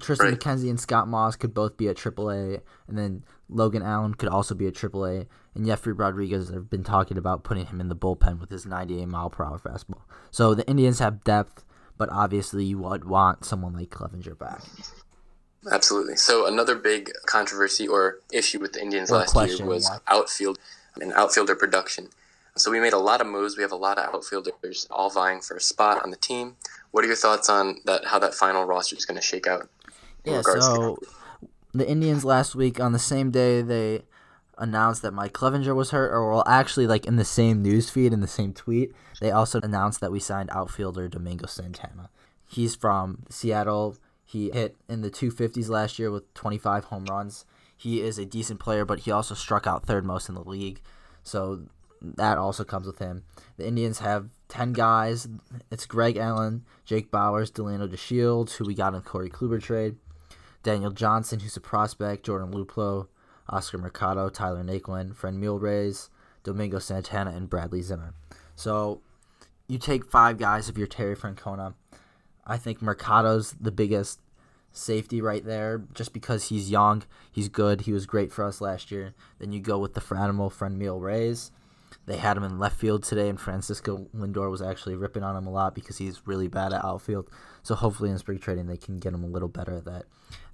Triston 0.00 0.18
right. 0.20 0.38
McKenzie 0.38 0.70
and 0.70 0.80
Scott 0.80 1.08
Moss 1.08 1.36
could 1.36 1.54
both 1.54 1.76
be 1.76 1.88
at 1.88 1.96
AAA, 1.96 2.60
and 2.88 2.98
then 2.98 3.24
Logan 3.48 3.82
Allen 3.82 4.14
could 4.14 4.28
also 4.28 4.54
be 4.54 4.66
at 4.66 4.74
AAA. 4.74 5.26
And 5.54 5.66
Jeffrey 5.66 5.92
Rodriguez 5.92 6.48
have 6.48 6.68
been 6.68 6.82
talking 6.82 7.16
about 7.16 7.44
putting 7.44 7.66
him 7.66 7.80
in 7.80 7.88
the 7.88 7.94
bullpen 7.94 8.40
with 8.40 8.50
his 8.50 8.66
98 8.66 9.06
mile 9.06 9.30
per 9.30 9.44
hour 9.44 9.58
fastball. 9.58 10.02
So 10.32 10.54
the 10.54 10.66
Indians 10.68 10.98
have 10.98 11.22
depth, 11.22 11.64
but 11.96 12.08
obviously 12.10 12.64
you 12.64 12.78
would 12.78 13.04
want 13.04 13.44
someone 13.44 13.72
like 13.72 13.90
Clevinger 13.90 14.36
back. 14.36 14.62
Absolutely. 15.70 16.16
So 16.16 16.46
another 16.46 16.74
big 16.74 17.10
controversy 17.26 17.86
or 17.86 18.18
issue 18.32 18.58
with 18.58 18.72
the 18.72 18.82
Indians 18.82 19.10
or 19.10 19.18
last 19.18 19.32
question, 19.32 19.66
year 19.66 19.74
was 19.74 19.88
yeah. 19.90 19.98
outfield 20.08 20.58
and 21.00 21.12
outfielder 21.12 21.54
production. 21.54 22.08
So 22.56 22.70
we 22.70 22.80
made 22.80 22.92
a 22.92 22.98
lot 22.98 23.20
of 23.20 23.26
moves. 23.26 23.56
We 23.56 23.62
have 23.62 23.72
a 23.72 23.76
lot 23.76 23.98
of 23.98 24.14
outfielders 24.14 24.86
all 24.90 25.10
vying 25.10 25.40
for 25.40 25.56
a 25.56 25.60
spot 25.60 26.02
on 26.02 26.10
the 26.10 26.16
team. 26.16 26.56
What 26.90 27.04
are 27.04 27.08
your 27.08 27.16
thoughts 27.16 27.48
on 27.48 27.80
that? 27.84 28.06
How 28.06 28.18
that 28.20 28.34
final 28.34 28.64
roster 28.64 28.96
is 28.96 29.04
going 29.04 29.16
to 29.16 29.22
shake 29.22 29.46
out? 29.46 29.68
Yeah, 30.24 30.42
so 30.42 30.98
the 31.72 31.88
Indians 31.88 32.24
last 32.24 32.54
week 32.54 32.80
on 32.80 32.92
the 32.92 32.98
same 32.98 33.30
day 33.30 33.62
they 33.62 34.02
announced 34.56 35.02
that 35.02 35.12
Mike 35.12 35.32
Clevinger 35.32 35.74
was 35.74 35.90
hurt, 35.90 36.12
or 36.12 36.30
well, 36.30 36.44
actually, 36.46 36.86
like 36.86 37.06
in 37.06 37.16
the 37.16 37.24
same 37.24 37.62
news 37.62 37.90
feed 37.90 38.12
in 38.12 38.20
the 38.20 38.26
same 38.26 38.52
tweet, 38.52 38.92
they 39.20 39.30
also 39.30 39.60
announced 39.62 40.00
that 40.00 40.12
we 40.12 40.20
signed 40.20 40.50
outfielder 40.52 41.08
Domingo 41.08 41.46
Santana. 41.46 42.10
He's 42.46 42.74
from 42.74 43.24
Seattle. 43.28 43.96
He 44.24 44.50
hit 44.50 44.76
in 44.88 45.02
the 45.02 45.10
250s 45.10 45.68
last 45.68 45.98
year 45.98 46.10
with 46.10 46.32
25 46.34 46.84
home 46.84 47.04
runs. 47.06 47.44
He 47.76 48.00
is 48.00 48.18
a 48.18 48.24
decent 48.24 48.60
player, 48.60 48.84
but 48.84 49.00
he 49.00 49.10
also 49.10 49.34
struck 49.34 49.66
out 49.66 49.84
third 49.84 50.04
most 50.04 50.28
in 50.28 50.34
the 50.34 50.42
league. 50.42 50.80
So 51.22 51.64
that 52.00 52.38
also 52.38 52.64
comes 52.64 52.86
with 52.86 52.98
him. 52.98 53.24
The 53.56 53.66
Indians 53.66 53.98
have 53.98 54.30
10 54.48 54.72
guys. 54.72 55.28
It's 55.70 55.86
Greg 55.86 56.16
Allen, 56.16 56.64
Jake 56.84 57.10
Bauers, 57.10 57.50
Delino 57.50 57.88
DeShields, 57.88 58.56
who 58.56 58.64
we 58.64 58.74
got 58.74 58.88
in 58.88 58.94
the 58.94 59.00
Corey 59.00 59.30
Kluber 59.30 59.60
trade. 59.60 59.96
Daniel 60.64 60.90
Johnson, 60.90 61.38
who's 61.38 61.56
a 61.56 61.60
prospect, 61.60 62.26
Jordan 62.26 62.52
Luplow, 62.52 63.06
Oscar 63.48 63.78
Mercado, 63.78 64.28
Tyler 64.30 64.64
Naquin, 64.64 65.14
Franmil 65.14 65.60
Reyes, 65.60 66.10
Domingo 66.42 66.80
Santana, 66.80 67.30
and 67.30 67.48
Bradley 67.48 67.82
Zimmer. 67.82 68.14
So 68.56 69.02
you 69.68 69.78
take 69.78 70.10
five 70.10 70.38
guys 70.38 70.68
of 70.68 70.76
you're 70.76 70.86
Terry 70.86 71.14
Francona. 71.14 71.74
I 72.46 72.56
think 72.56 72.82
Mercado's 72.82 73.52
the 73.60 73.70
biggest 73.70 74.20
safety 74.72 75.20
right 75.20 75.44
there 75.44 75.84
just 75.94 76.12
because 76.12 76.48
he's 76.48 76.70
young, 76.70 77.04
he's 77.30 77.48
good, 77.48 77.82
he 77.82 77.92
was 77.92 78.06
great 78.06 78.32
for 78.32 78.44
us 78.44 78.60
last 78.60 78.90
year. 78.90 79.14
Then 79.38 79.52
you 79.52 79.60
go 79.60 79.78
with 79.78 79.94
the 79.94 80.00
Franmil 80.00 80.52
Franmil 80.52 81.00
Reyes. 81.00 81.50
They 82.06 82.18
had 82.18 82.36
him 82.36 82.44
in 82.44 82.58
left 82.58 82.78
field 82.78 83.02
today, 83.02 83.28
and 83.28 83.40
Francisco 83.40 84.08
Lindor 84.14 84.50
was 84.50 84.60
actually 84.60 84.96
ripping 84.96 85.22
on 85.22 85.36
him 85.36 85.46
a 85.46 85.50
lot 85.50 85.74
because 85.74 85.98
he's 85.98 86.26
really 86.26 86.48
bad 86.48 86.72
at 86.72 86.84
outfield. 86.84 87.30
So 87.62 87.74
hopefully 87.74 88.10
in 88.10 88.18
spring 88.18 88.38
trading 88.38 88.66
they 88.66 88.76
can 88.76 88.98
get 88.98 89.14
him 89.14 89.24
a 89.24 89.28
little 89.28 89.48
better 89.48 89.74
at 89.74 89.86
that. 89.86 90.04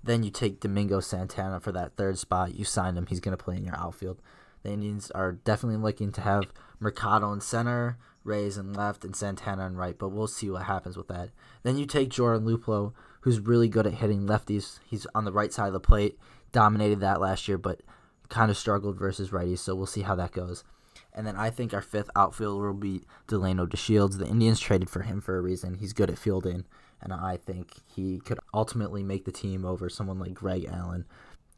Then 0.03 0.23
you 0.23 0.31
take 0.31 0.61
Domingo 0.61 1.01
Santana 1.01 1.61
for 1.61 1.73
that 1.73 1.97
third 1.97 2.19
spot. 2.19 2.55
You 2.55 2.65
sign 2.65 2.97
him. 2.97 3.07
He's 3.07 3.21
going 3.21 3.37
to 3.37 3.43
play 3.43 3.57
in 3.57 3.65
your 3.65 3.77
outfield. 3.77 4.23
The 4.63 4.71
Indians 4.71 5.11
are 5.13 5.33
definitely 5.33 5.79
looking 5.79 6.13
to 6.13 6.21
have 6.21 6.45
Mercado 6.79 7.33
in 7.33 7.41
center, 7.41 7.99
Reyes 8.25 8.59
in 8.59 8.75
left, 8.75 9.05
and 9.05 9.17
Santana 9.17 9.67
in 9.67 9.77
right, 9.77 9.99
but 9.99 10.11
we'll 10.11 10.27
see 10.27 10.51
what 10.51 10.65
happens 10.65 10.97
with 10.97 11.09
that. 11.09 11.31
Then 11.63 11.79
you 11.79 11.87
take 11.87 12.11
Jordan 12.11 12.47
Luplow, 12.47 12.93
who's 13.23 13.41
really 13.41 13.69
good 13.69 13.87
at 13.87 13.95
hitting 13.95 14.27
lefties. 14.27 14.79
He's 14.85 15.07
on 15.15 15.25
the 15.25 15.33
right 15.33 15.53
side 15.53 15.69
of 15.69 15.73
the 15.73 15.81
plate, 15.81 16.19
dominated 16.53 17.01
that 17.01 17.21
last 17.21 17.49
year, 17.49 17.57
but 17.57 17.81
kind 18.29 18.51
of 18.51 18.59
struggled 18.59 18.99
versus 18.99 19.31
righties, 19.31 19.59
so 19.59 19.75
we'll 19.75 19.87
see 19.87 20.03
how 20.03 20.15
that 20.17 20.33
goes. 20.33 20.63
And 21.13 21.27
then 21.27 21.37
I 21.37 21.51
think 21.51 21.75
our 21.75 21.83
fifth 21.83 22.11
outfielder 22.15 22.69
will 22.69 22.79
be 22.79 23.03
Delino 23.27 23.67
DeShields. 23.67 24.19
The 24.19 24.27
Indians 24.27 24.61
traded 24.61 24.89
for 24.89 25.03
him 25.03 25.21
for 25.21 25.37
a 25.37 25.41
reason. 25.41 25.75
He's 25.75 25.93
good 25.93 26.11
at 26.11 26.19
fielding 26.19 26.65
and 27.03 27.13
I 27.13 27.37
think 27.37 27.73
he 27.95 28.19
could 28.19 28.39
ultimately 28.53 29.03
make 29.03 29.25
the 29.25 29.33
team 29.33 29.65
over 29.65 29.89
someone 29.89 30.19
like 30.19 30.35
Greg 30.35 30.67
Allen 30.71 31.07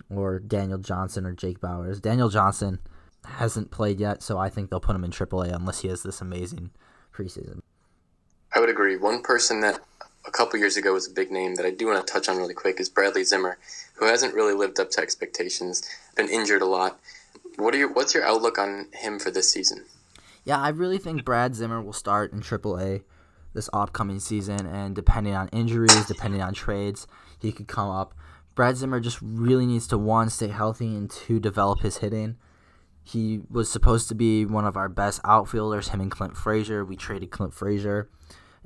or 0.08 0.38
Daniel 0.38 0.78
Johnson 0.78 1.26
or 1.26 1.32
Jake 1.32 1.60
Bauers. 1.60 2.00
Daniel 2.00 2.28
Johnson 2.28 2.78
hasn't 3.24 3.70
played 3.70 4.00
yet, 4.00 4.22
so 4.22 4.38
I 4.38 4.48
think 4.48 4.70
they'll 4.70 4.80
put 4.80 4.96
him 4.96 5.04
in 5.04 5.10
AAA 5.10 5.54
unless 5.54 5.80
he 5.80 5.88
has 5.88 6.02
this 6.02 6.20
amazing 6.20 6.70
preseason. 7.12 7.60
I 8.54 8.60
would 8.60 8.68
agree. 8.68 8.96
One 8.96 9.22
person 9.22 9.60
that 9.60 9.80
a 10.26 10.30
couple 10.30 10.58
years 10.58 10.76
ago 10.76 10.92
was 10.92 11.08
a 11.08 11.12
big 11.12 11.30
name 11.30 11.56
that 11.56 11.66
I 11.66 11.70
do 11.70 11.86
want 11.86 12.06
to 12.06 12.12
touch 12.12 12.28
on 12.28 12.36
really 12.36 12.54
quick 12.54 12.78
is 12.78 12.88
Bradley 12.88 13.24
Zimmer, 13.24 13.58
who 13.94 14.06
hasn't 14.06 14.34
really 14.34 14.54
lived 14.54 14.78
up 14.78 14.90
to 14.90 15.00
expectations, 15.00 15.82
been 16.14 16.28
injured 16.28 16.62
a 16.62 16.66
lot. 16.66 17.00
What 17.56 17.74
are 17.74 17.78
your 17.78 17.92
what's 17.92 18.14
your 18.14 18.24
outlook 18.24 18.58
on 18.58 18.88
him 18.92 19.18
for 19.18 19.30
this 19.30 19.50
season? 19.50 19.84
Yeah, 20.44 20.60
I 20.60 20.70
really 20.70 20.98
think 20.98 21.24
Brad 21.24 21.54
Zimmer 21.54 21.80
will 21.80 21.92
start 21.92 22.32
in 22.32 22.40
AAA 22.40 23.02
this 23.54 23.68
upcoming 23.72 24.18
season, 24.18 24.66
and 24.66 24.94
depending 24.94 25.34
on 25.34 25.48
injuries, 25.48 26.06
depending 26.06 26.40
on 26.40 26.54
trades, 26.54 27.06
he 27.38 27.52
could 27.52 27.68
come 27.68 27.90
up. 27.90 28.14
Brad 28.54 28.76
Zimmer 28.76 29.00
just 29.00 29.18
really 29.22 29.66
needs 29.66 29.86
to 29.88 29.98
one 29.98 30.30
stay 30.30 30.48
healthy 30.48 30.94
and 30.94 31.10
two 31.10 31.38
develop 31.38 31.80
his 31.80 31.98
hitting. 31.98 32.36
He 33.04 33.40
was 33.50 33.70
supposed 33.70 34.08
to 34.08 34.14
be 34.14 34.44
one 34.44 34.64
of 34.64 34.76
our 34.76 34.88
best 34.88 35.20
outfielders. 35.24 35.88
Him 35.88 36.00
and 36.00 36.10
Clint 36.10 36.36
Frazier. 36.36 36.84
We 36.84 36.96
traded 36.96 37.30
Clint 37.30 37.54
Frazier 37.54 38.08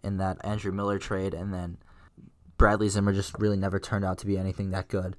in 0.02 0.18
that 0.18 0.38
Andrew 0.44 0.72
Miller 0.72 0.98
trade, 0.98 1.34
and 1.34 1.52
then 1.52 1.78
Bradley 2.58 2.88
Zimmer 2.88 3.12
just 3.12 3.38
really 3.38 3.56
never 3.56 3.78
turned 3.78 4.04
out 4.04 4.18
to 4.18 4.26
be 4.26 4.38
anything 4.38 4.70
that 4.70 4.88
good. 4.88 5.16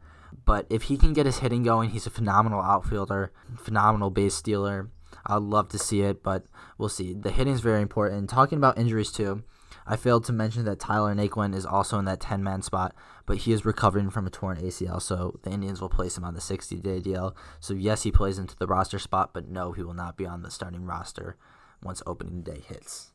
But 0.47 0.65
if 0.69 0.83
he 0.83 0.95
can 0.97 1.12
get 1.12 1.25
his 1.25 1.39
hitting 1.39 1.62
going, 1.62 1.89
he's 1.89 2.07
a 2.07 2.10
phenomenal 2.10 2.62
outfielder, 2.62 3.33
phenomenal 3.57 4.10
base 4.10 4.33
stealer. 4.33 4.89
I'd 5.25 5.41
love 5.41 5.67
to 5.69 5.77
see 5.77 6.01
it, 6.01 6.23
but 6.23 6.45
we'll 6.77 6.88
see. 6.88 7.13
The 7.13 7.31
hitting 7.31 7.53
is 7.53 7.60
very 7.60 7.81
important. 7.81 8.29
Talking 8.29 8.57
about 8.57 8.77
injuries 8.77 9.12
too, 9.12 9.43
I 9.86 9.97
failed 9.97 10.23
to 10.25 10.31
mention 10.31 10.63
that 10.63 10.79
Tyler 10.79 11.13
Naquin 11.13 11.53
is 11.53 11.65
also 11.65 11.99
in 11.99 12.05
that 12.05 12.21
10 12.21 12.41
man 12.41 12.62
spot, 12.62 12.95
but 13.25 13.39
he 13.39 13.51
is 13.51 13.65
recovering 13.65 14.10
from 14.10 14.25
a 14.25 14.29
torn 14.29 14.57
ACL, 14.57 15.01
so 15.01 15.38
the 15.43 15.51
Indians 15.51 15.81
will 15.81 15.89
place 15.89 16.17
him 16.17 16.23
on 16.23 16.33
the 16.33 16.39
60 16.39 16.77
day 16.77 17.01
DL. 17.01 17.36
So, 17.60 17.73
yes, 17.73 18.03
he 18.03 18.12
plays 18.12 18.39
into 18.39 18.55
the 18.55 18.67
roster 18.67 18.99
spot, 18.99 19.31
but 19.33 19.49
no, 19.49 19.73
he 19.73 19.83
will 19.83 19.93
not 19.93 20.15
be 20.15 20.25
on 20.25 20.43
the 20.43 20.49
starting 20.49 20.86
roster 20.86 21.36
once 21.83 22.01
opening 22.07 22.41
day 22.41 22.63
hits. 22.65 23.12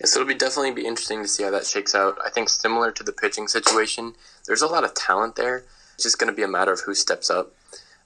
Yes, 0.00 0.16
it'll 0.16 0.26
be 0.26 0.34
definitely 0.34 0.72
be 0.72 0.86
interesting 0.86 1.20
to 1.20 1.28
see 1.28 1.42
how 1.42 1.50
that 1.50 1.66
shakes 1.66 1.94
out. 1.94 2.18
I 2.24 2.30
think 2.30 2.48
similar 2.48 2.90
to 2.90 3.04
the 3.04 3.12
pitching 3.12 3.48
situation, 3.48 4.14
there's 4.46 4.62
a 4.62 4.66
lot 4.66 4.82
of 4.82 4.94
talent 4.94 5.36
there, 5.36 5.64
It's 5.94 6.04
just 6.04 6.18
going 6.18 6.30
to 6.32 6.36
be 6.36 6.42
a 6.42 6.48
matter 6.48 6.72
of 6.72 6.80
who 6.80 6.94
steps 6.94 7.30
up. 7.30 7.52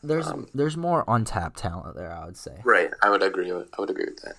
There's 0.02 0.26
um, 0.26 0.48
there's 0.54 0.76
more 0.76 1.04
untapped 1.08 1.58
talent 1.58 1.96
there, 1.96 2.12
I 2.12 2.24
would 2.26 2.36
say. 2.36 2.60
Right, 2.64 2.90
I 3.02 3.10
would 3.10 3.22
agree. 3.22 3.50
With, 3.50 3.68
I 3.76 3.80
would 3.80 3.90
agree 3.90 4.04
with 4.04 4.22
that. 4.22 4.36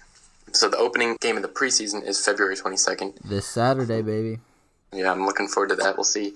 So 0.54 0.70
the 0.70 0.78
opening 0.78 1.18
game 1.20 1.36
of 1.36 1.42
the 1.42 1.50
preseason 1.50 2.06
is 2.06 2.24
February 2.24 2.56
22nd. 2.56 3.22
This 3.24 3.46
Saturday, 3.46 4.02
baby. 4.02 4.40
Yeah, 4.94 5.12
I'm 5.12 5.26
looking 5.26 5.48
forward 5.48 5.70
to 5.70 5.76
that. 5.76 5.98
We'll 5.98 6.06
see 6.06 6.36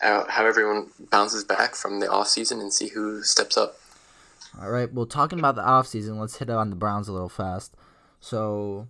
how, 0.00 0.26
how 0.28 0.44
everyone 0.44 0.88
bounces 1.10 1.44
back 1.44 1.74
from 1.74 2.00
the 2.00 2.10
off 2.10 2.28
season 2.28 2.60
and 2.60 2.72
see 2.72 2.88
who 2.88 3.22
steps 3.22 3.56
up. 3.56 3.76
All 4.60 4.70
right. 4.70 4.92
Well, 4.92 5.06
talking 5.06 5.38
about 5.38 5.54
the 5.54 5.64
off 5.64 5.86
season, 5.86 6.18
let's 6.18 6.36
hit 6.36 6.50
on 6.50 6.70
the 6.70 6.76
Browns 6.76 7.08
a 7.08 7.12
little 7.12 7.28
fast. 7.28 7.74
So 8.20 8.88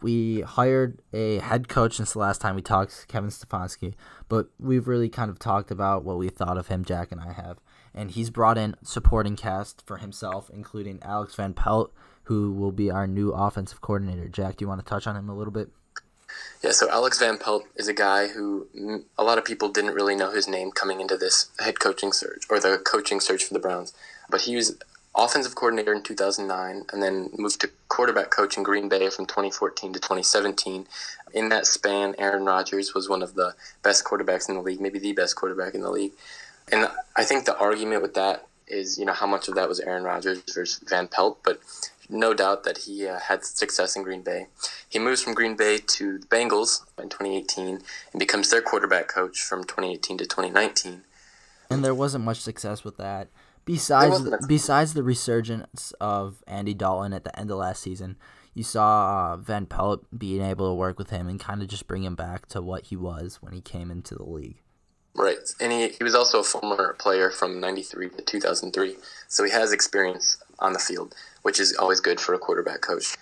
we 0.00 0.40
hired 0.40 1.00
a 1.12 1.38
head 1.38 1.68
coach 1.68 1.96
since 1.96 2.12
the 2.12 2.18
last 2.18 2.40
time 2.40 2.54
we 2.54 2.62
talked, 2.62 3.06
Kevin 3.08 3.30
Stefanski, 3.30 3.94
but 4.28 4.48
we've 4.58 4.88
really 4.88 5.08
kind 5.08 5.30
of 5.30 5.38
talked 5.38 5.70
about 5.70 6.04
what 6.04 6.18
we 6.18 6.28
thought 6.28 6.58
of 6.58 6.68
him, 6.68 6.84
Jack 6.84 7.12
and 7.12 7.20
I 7.20 7.32
have. 7.32 7.58
And 7.94 8.10
he's 8.10 8.30
brought 8.30 8.56
in 8.56 8.76
supporting 8.82 9.36
cast 9.36 9.86
for 9.86 9.98
himself, 9.98 10.50
including 10.52 10.98
Alex 11.02 11.34
Van 11.34 11.52
Pelt, 11.52 11.92
who 12.24 12.52
will 12.52 12.72
be 12.72 12.90
our 12.90 13.06
new 13.06 13.32
offensive 13.32 13.80
coordinator. 13.80 14.28
Jack, 14.28 14.56
do 14.56 14.64
you 14.64 14.68
want 14.68 14.80
to 14.80 14.86
touch 14.88 15.06
on 15.06 15.16
him 15.16 15.28
a 15.28 15.36
little 15.36 15.52
bit? 15.52 15.68
Yeah, 16.62 16.70
so 16.70 16.88
Alex 16.88 17.18
Van 17.18 17.36
Pelt 17.36 17.64
is 17.76 17.88
a 17.88 17.92
guy 17.92 18.28
who 18.28 19.04
a 19.18 19.24
lot 19.24 19.36
of 19.36 19.44
people 19.44 19.68
didn't 19.68 19.94
really 19.94 20.14
know 20.14 20.30
his 20.30 20.48
name 20.48 20.70
coming 20.70 21.00
into 21.00 21.16
this 21.16 21.50
head 21.58 21.80
coaching 21.80 22.12
search 22.12 22.44
or 22.48 22.58
the 22.58 22.78
coaching 22.78 23.20
search 23.20 23.44
for 23.44 23.52
the 23.52 23.60
Browns. 23.60 23.92
But 24.30 24.42
he 24.42 24.56
was 24.56 24.78
offensive 25.14 25.54
coordinator 25.54 25.92
in 25.92 26.02
2009 26.02 26.86
and 26.92 27.02
then 27.02 27.30
moved 27.36 27.60
to 27.60 27.70
quarterback 27.88 28.30
coach 28.30 28.56
in 28.56 28.62
Green 28.62 28.88
Bay 28.88 29.10
from 29.10 29.26
2014 29.26 29.92
to 29.92 30.00
2017. 30.00 30.86
In 31.34 31.48
that 31.50 31.66
span, 31.66 32.14
Aaron 32.18 32.44
Rodgers 32.44 32.94
was 32.94 33.08
one 33.08 33.22
of 33.22 33.34
the 33.34 33.54
best 33.82 34.04
quarterbacks 34.04 34.48
in 34.48 34.54
the 34.54 34.62
league, 34.62 34.80
maybe 34.80 34.98
the 34.98 35.12
best 35.12 35.36
quarterback 35.36 35.74
in 35.74 35.82
the 35.82 35.90
league. 35.90 36.12
And 36.70 36.88
I 37.16 37.24
think 37.24 37.44
the 37.44 37.56
argument 37.56 38.02
with 38.02 38.14
that 38.14 38.46
is, 38.66 38.98
you 38.98 39.04
know, 39.04 39.12
how 39.12 39.26
much 39.26 39.48
of 39.48 39.54
that 39.56 39.68
was 39.68 39.80
Aaron 39.80 40.04
Rodgers 40.04 40.42
versus 40.54 40.82
Van 40.88 41.08
Pelt, 41.08 41.40
but 41.44 41.60
no 42.08 42.34
doubt 42.34 42.64
that 42.64 42.78
he 42.78 43.06
uh, 43.06 43.18
had 43.18 43.44
success 43.44 43.96
in 43.96 44.02
Green 44.02 44.22
Bay. 44.22 44.46
He 44.88 44.98
moves 44.98 45.22
from 45.22 45.34
Green 45.34 45.56
Bay 45.56 45.78
to 45.78 46.18
the 46.18 46.26
Bengals 46.26 46.82
in 46.98 47.08
2018 47.08 47.80
and 48.12 48.18
becomes 48.18 48.50
their 48.50 48.62
quarterback 48.62 49.08
coach 49.08 49.42
from 49.42 49.64
2018 49.64 50.18
to 50.18 50.24
2019. 50.24 51.02
And 51.70 51.84
there 51.84 51.94
wasn't 51.94 52.24
much 52.24 52.40
success 52.40 52.84
with 52.84 52.98
that. 52.98 53.28
Besides, 53.64 54.24
the, 54.24 54.44
besides 54.48 54.94
the 54.94 55.02
resurgence 55.02 55.92
of 56.00 56.42
Andy 56.46 56.74
Dalton 56.74 57.12
at 57.12 57.24
the 57.24 57.38
end 57.38 57.50
of 57.50 57.58
last 57.58 57.82
season, 57.82 58.16
you 58.54 58.62
saw 58.62 59.32
uh, 59.32 59.36
Van 59.36 59.66
Pelt 59.66 60.04
being 60.16 60.42
able 60.42 60.68
to 60.68 60.74
work 60.74 60.98
with 60.98 61.10
him 61.10 61.28
and 61.28 61.38
kind 61.38 61.62
of 61.62 61.68
just 61.68 61.86
bring 61.86 62.02
him 62.02 62.14
back 62.14 62.46
to 62.48 62.60
what 62.60 62.86
he 62.86 62.96
was 62.96 63.38
when 63.40 63.52
he 63.52 63.60
came 63.60 63.90
into 63.90 64.14
the 64.14 64.24
league. 64.24 64.60
Right, 65.14 65.38
and 65.60 65.72
he, 65.72 65.88
he 65.88 66.04
was 66.04 66.14
also 66.14 66.40
a 66.40 66.44
former 66.44 66.94
player 66.94 67.30
from 67.30 67.60
'93 67.60 68.10
to 68.10 68.22
2003, 68.22 68.96
so 69.28 69.44
he 69.44 69.50
has 69.50 69.72
experience 69.72 70.42
on 70.58 70.72
the 70.72 70.78
field, 70.78 71.14
which 71.42 71.60
is 71.60 71.76
always 71.76 72.00
good 72.00 72.18
for 72.18 72.34
a 72.34 72.38
quarterback 72.38 72.80
coach. 72.80 73.16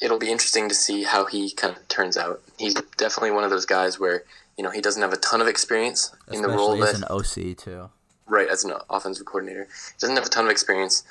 It'll 0.00 0.18
be 0.18 0.30
interesting 0.30 0.68
to 0.68 0.74
see 0.74 1.02
how 1.02 1.26
he 1.26 1.50
kind 1.50 1.76
of 1.76 1.86
turns 1.88 2.16
out. 2.16 2.40
He's 2.58 2.74
definitely 2.96 3.32
one 3.32 3.44
of 3.44 3.50
those 3.50 3.66
guys 3.66 3.98
where 3.98 4.22
you 4.56 4.62
know 4.62 4.70
he 4.70 4.80
doesn't 4.80 5.02
have 5.02 5.12
a 5.12 5.16
ton 5.16 5.40
of 5.40 5.48
experience 5.48 6.12
Especially 6.28 6.36
in 6.36 6.42
the 6.42 6.56
role 6.56 6.82
as 6.84 7.00
an 7.00 7.04
OC 7.10 7.56
too 7.56 7.90
right 8.26 8.48
as 8.48 8.64
an 8.64 8.72
offensive 8.90 9.26
coordinator. 9.26 9.64
He 9.64 9.98
doesn't 9.98 10.16
have 10.16 10.26
a 10.26 10.28
ton 10.28 10.46
of 10.46 10.50
experience, 10.50 11.04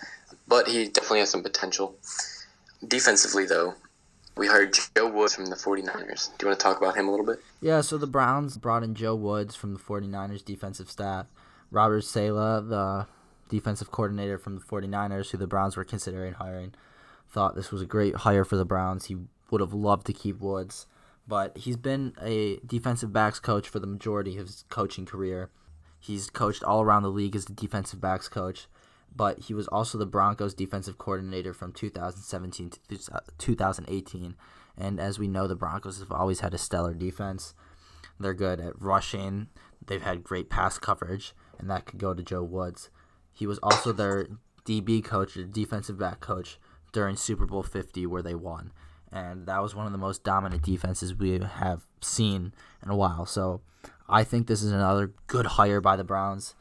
but 0.47 0.67
he 0.67 0.87
definitely 0.87 1.19
has 1.19 1.29
some 1.29 1.43
potential. 1.43 1.95
Defensively, 2.87 3.45
though, 3.45 3.75
we 4.35 4.47
hired 4.47 4.75
Joe 4.95 5.09
Woods 5.09 5.35
from 5.35 5.45
the 5.45 5.55
49ers. 5.55 6.29
Do 6.37 6.45
you 6.45 6.47
want 6.49 6.59
to 6.59 6.63
talk 6.63 6.77
about 6.77 6.97
him 6.97 7.07
a 7.07 7.11
little 7.11 7.25
bit? 7.25 7.39
Yeah, 7.61 7.81
so 7.81 7.97
the 7.97 8.07
Browns 8.07 8.57
brought 8.57 8.83
in 8.83 8.95
Joe 8.95 9.15
Woods 9.15 9.55
from 9.55 9.73
the 9.73 9.79
49ers 9.79 10.43
defensive 10.43 10.89
staff. 10.89 11.27
Robert 11.71 12.01
Saleh, 12.01 12.67
the 12.67 13.07
defensive 13.49 13.91
coordinator 13.91 14.37
from 14.37 14.55
the 14.55 14.61
49ers, 14.61 15.29
who 15.29 15.37
the 15.37 15.47
Browns 15.47 15.77
were 15.77 15.83
considering 15.83 16.33
hiring, 16.33 16.73
thought 17.29 17.55
this 17.55 17.71
was 17.71 17.81
a 17.81 17.85
great 17.85 18.17
hire 18.17 18.43
for 18.43 18.57
the 18.57 18.65
Browns. 18.65 19.05
He 19.05 19.17
would 19.51 19.61
have 19.61 19.73
loved 19.73 20.07
to 20.07 20.13
keep 20.13 20.39
Woods, 20.39 20.87
but 21.27 21.57
he's 21.57 21.77
been 21.77 22.13
a 22.21 22.57
defensive 22.65 23.13
backs 23.13 23.39
coach 23.39 23.69
for 23.69 23.79
the 23.79 23.87
majority 23.87 24.37
of 24.37 24.47
his 24.47 24.65
coaching 24.69 25.05
career. 25.05 25.49
He's 26.03 26.29
coached 26.29 26.65
all 26.65 26.81
around 26.81 27.03
the 27.03 27.09
league 27.09 27.33
as 27.33 27.45
the 27.45 27.53
defensive 27.53 28.01
backs 28.01 28.27
coach, 28.27 28.67
but 29.15 29.39
he 29.39 29.53
was 29.53 29.69
also 29.69 29.97
the 29.97 30.05
Broncos 30.05 30.53
defensive 30.53 30.97
coordinator 30.97 31.53
from 31.53 31.71
2017 31.71 32.71
to 32.89 32.97
2018. 33.37 34.25
Uh, 34.25 34.33
and 34.77 34.99
as 34.99 35.17
we 35.17 35.29
know, 35.29 35.47
the 35.47 35.55
Broncos 35.55 35.99
have 35.99 36.11
always 36.11 36.41
had 36.41 36.53
a 36.53 36.57
stellar 36.57 36.93
defense. 36.93 37.53
They're 38.19 38.33
good 38.33 38.59
at 38.59 38.81
rushing. 38.81 39.47
They've 39.85 40.01
had 40.01 40.25
great 40.25 40.49
pass 40.49 40.77
coverage, 40.77 41.33
and 41.57 41.69
that 41.69 41.85
could 41.85 41.99
go 41.99 42.13
to 42.13 42.21
Joe 42.21 42.43
Woods. 42.43 42.89
He 43.31 43.47
was 43.47 43.59
also 43.59 43.93
their 43.93 44.27
DB 44.65 45.01
coach, 45.01 45.37
or 45.37 45.45
defensive 45.45 45.97
back 45.97 46.19
coach, 46.19 46.59
during 46.91 47.15
Super 47.15 47.45
Bowl 47.45 47.63
50, 47.63 48.05
where 48.07 48.21
they 48.21 48.35
won. 48.35 48.73
And 49.09 49.47
that 49.47 49.61
was 49.61 49.73
one 49.73 49.85
of 49.85 49.93
the 49.93 49.97
most 49.97 50.25
dominant 50.25 50.63
defenses 50.63 51.15
we 51.15 51.39
have 51.39 51.85
seen 52.01 52.53
in 52.83 52.91
a 52.91 52.95
while. 52.95 53.25
So 53.25 53.61
I 54.09 54.23
think 54.23 54.47
this 54.47 54.61
is 54.61 54.71
another 54.71 55.11
good 55.27 55.45
hire 55.45 55.81
by 55.81 55.95
the 55.95 56.03
Browns. 56.03 56.55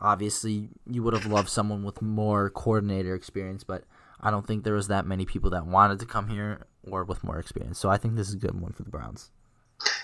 Obviously, 0.00 0.68
you 0.88 1.02
would 1.02 1.14
have 1.14 1.26
loved 1.26 1.48
someone 1.48 1.82
with 1.82 2.02
more 2.02 2.50
coordinator 2.50 3.14
experience, 3.14 3.64
but 3.64 3.84
I 4.20 4.30
don't 4.30 4.46
think 4.46 4.64
there 4.64 4.74
was 4.74 4.88
that 4.88 5.06
many 5.06 5.24
people 5.24 5.50
that 5.50 5.66
wanted 5.66 5.98
to 6.00 6.06
come 6.06 6.28
here 6.28 6.66
or 6.90 7.04
with 7.04 7.24
more 7.24 7.38
experience. 7.38 7.78
So 7.78 7.88
I 7.88 7.96
think 7.96 8.16
this 8.16 8.28
is 8.28 8.34
a 8.34 8.38
good 8.38 8.60
one 8.60 8.72
for 8.72 8.82
the 8.82 8.90
Browns. 8.90 9.30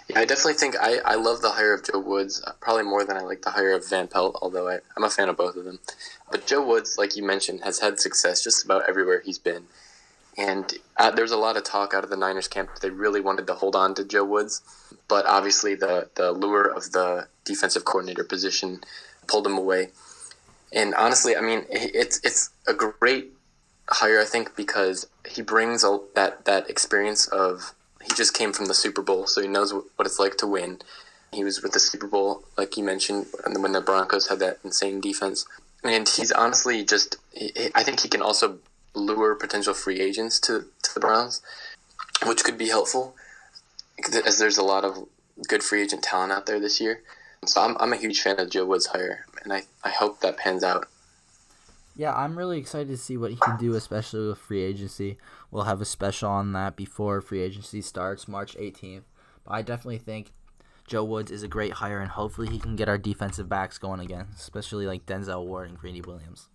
Yeah, 0.08 0.20
I 0.20 0.24
definitely 0.24 0.54
think 0.54 0.74
I, 0.80 0.98
I 1.04 1.14
love 1.14 1.40
the 1.40 1.50
hire 1.50 1.72
of 1.72 1.84
Joe 1.84 2.00
Woods 2.00 2.42
uh, 2.46 2.52
probably 2.60 2.82
more 2.82 3.04
than 3.04 3.16
I 3.16 3.20
like 3.20 3.42
the 3.42 3.50
hire 3.50 3.72
of 3.72 3.88
Van 3.88 4.08
Pelt, 4.08 4.36
although 4.42 4.68
I, 4.68 4.78
I'm 4.96 5.04
a 5.04 5.10
fan 5.10 5.28
of 5.28 5.36
both 5.36 5.56
of 5.56 5.64
them. 5.64 5.78
But 6.30 6.46
Joe 6.46 6.64
Woods, 6.64 6.98
like 6.98 7.16
you 7.16 7.24
mentioned, 7.24 7.60
has 7.62 7.78
had 7.78 8.00
success 8.00 8.42
just 8.42 8.64
about 8.64 8.88
everywhere 8.88 9.22
he's 9.24 9.38
been. 9.38 9.64
And 10.40 10.72
uh, 10.96 11.10
there 11.10 11.22
was 11.22 11.32
a 11.32 11.36
lot 11.36 11.58
of 11.58 11.64
talk 11.64 11.92
out 11.92 12.02
of 12.02 12.08
the 12.08 12.16
Niners 12.16 12.48
camp 12.48 12.70
that 12.72 12.80
they 12.80 12.88
really 12.88 13.20
wanted 13.20 13.46
to 13.48 13.54
hold 13.54 13.76
on 13.76 13.94
to 13.96 14.04
Joe 14.04 14.24
Woods, 14.24 14.62
but 15.06 15.26
obviously 15.26 15.74
the 15.74 16.08
the 16.14 16.32
lure 16.32 16.66
of 16.66 16.92
the 16.92 17.28
defensive 17.44 17.84
coordinator 17.84 18.24
position 18.24 18.80
pulled 19.26 19.46
him 19.46 19.58
away. 19.58 19.90
And 20.72 20.94
honestly, 20.94 21.36
I 21.36 21.42
mean, 21.42 21.66
it's 21.70 22.20
it's 22.24 22.50
a 22.66 22.72
great 22.72 23.32
hire, 23.90 24.18
I 24.18 24.24
think, 24.24 24.56
because 24.56 25.06
he 25.28 25.42
brings 25.42 25.84
a, 25.84 25.98
that 26.14 26.46
that 26.46 26.70
experience 26.70 27.28
of 27.28 27.74
he 28.00 28.14
just 28.14 28.32
came 28.32 28.54
from 28.54 28.66
the 28.66 28.74
Super 28.74 29.02
Bowl, 29.02 29.26
so 29.26 29.42
he 29.42 29.48
knows 29.48 29.74
what 29.74 30.06
it's 30.06 30.18
like 30.18 30.38
to 30.38 30.46
win. 30.46 30.80
He 31.32 31.44
was 31.44 31.62
with 31.62 31.72
the 31.72 31.80
Super 31.80 32.06
Bowl, 32.06 32.44
like 32.56 32.78
you 32.78 32.82
mentioned, 32.82 33.26
when 33.46 33.72
the 33.72 33.82
Broncos 33.82 34.28
had 34.28 34.38
that 34.38 34.58
insane 34.64 35.00
defense. 35.02 35.44
And 35.84 36.08
he's 36.08 36.32
honestly 36.32 36.84
just, 36.84 37.16
I 37.74 37.82
think 37.84 38.00
he 38.00 38.08
can 38.08 38.20
also 38.20 38.58
lure 38.94 39.34
potential 39.34 39.74
free 39.74 40.00
agents 40.00 40.38
to, 40.40 40.66
to 40.82 40.94
the 40.94 41.00
Browns, 41.00 41.42
which 42.26 42.44
could 42.44 42.58
be 42.58 42.68
helpful 42.68 43.14
as 44.26 44.38
there's 44.38 44.58
a 44.58 44.62
lot 44.62 44.84
of 44.84 45.06
good 45.48 45.62
free 45.62 45.82
agent 45.82 46.02
talent 46.02 46.32
out 46.32 46.46
there 46.46 46.60
this 46.60 46.80
year. 46.80 47.02
So 47.46 47.62
I'm, 47.62 47.76
I'm 47.80 47.92
a 47.92 47.96
huge 47.96 48.20
fan 48.20 48.38
of 48.38 48.50
Joe 48.50 48.66
Woods' 48.66 48.86
hire, 48.86 49.24
and 49.42 49.52
I, 49.52 49.62
I 49.82 49.90
hope 49.90 50.20
that 50.20 50.36
pans 50.36 50.62
out. 50.62 50.88
Yeah, 51.96 52.14
I'm 52.14 52.38
really 52.38 52.58
excited 52.58 52.88
to 52.88 52.96
see 52.96 53.16
what 53.16 53.30
he 53.30 53.36
can 53.36 53.56
do, 53.58 53.74
especially 53.74 54.28
with 54.28 54.38
free 54.38 54.62
agency. 54.62 55.18
We'll 55.50 55.64
have 55.64 55.80
a 55.80 55.86
special 55.86 56.30
on 56.30 56.52
that 56.52 56.76
before 56.76 57.20
free 57.20 57.40
agency 57.40 57.82
starts, 57.82 58.28
March 58.28 58.56
18th. 58.56 59.02
But 59.44 59.52
I 59.52 59.62
definitely 59.62 59.98
think 59.98 60.32
Joe 60.86 61.04
Woods 61.04 61.30
is 61.30 61.42
a 61.42 61.48
great 61.48 61.72
hire, 61.72 62.00
and 62.00 62.10
hopefully 62.10 62.48
he 62.48 62.58
can 62.58 62.76
get 62.76 62.88
our 62.88 62.98
defensive 62.98 63.48
backs 63.48 63.78
going 63.78 64.00
again, 64.00 64.28
especially 64.36 64.86
like 64.86 65.06
Denzel 65.06 65.44
Ward 65.44 65.68
and 65.68 65.78
Greedy 65.78 66.00
Williams. 66.00 66.48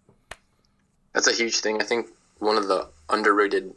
That's 1.14 1.28
a 1.28 1.34
huge 1.34 1.60
thing. 1.60 1.82
I 1.82 1.86
think 1.86 2.08
one 2.40 2.58
of 2.58 2.68
the 2.68 2.88
underrated 3.10 3.74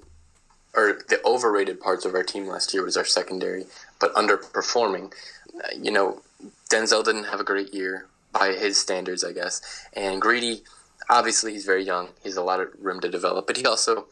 or 0.74 1.00
the 1.08 1.20
overrated 1.24 1.80
parts 1.80 2.04
of 2.04 2.14
our 2.14 2.22
team 2.22 2.46
last 2.46 2.72
year 2.74 2.84
was 2.84 2.96
our 2.96 3.04
secondary, 3.04 3.64
but 4.00 4.14
underperforming. 4.14 5.12
Uh, 5.54 5.68
you 5.80 5.90
know, 5.90 6.20
Denzel 6.70 7.04
didn't 7.04 7.24
have 7.24 7.40
a 7.40 7.44
great 7.44 7.72
year 7.72 8.06
by 8.32 8.52
his 8.52 8.78
standards, 8.78 9.24
I 9.24 9.32
guess, 9.32 9.60
and 9.94 10.20
Greedy. 10.20 10.62
Obviously, 11.10 11.52
he's 11.52 11.64
very 11.64 11.84
young. 11.84 12.08
He's 12.22 12.36
a 12.36 12.42
lot 12.42 12.60
of 12.60 12.68
room 12.78 13.00
to 13.00 13.08
develop, 13.08 13.46
but 13.46 13.56
he 13.56 13.64
also 13.64 14.06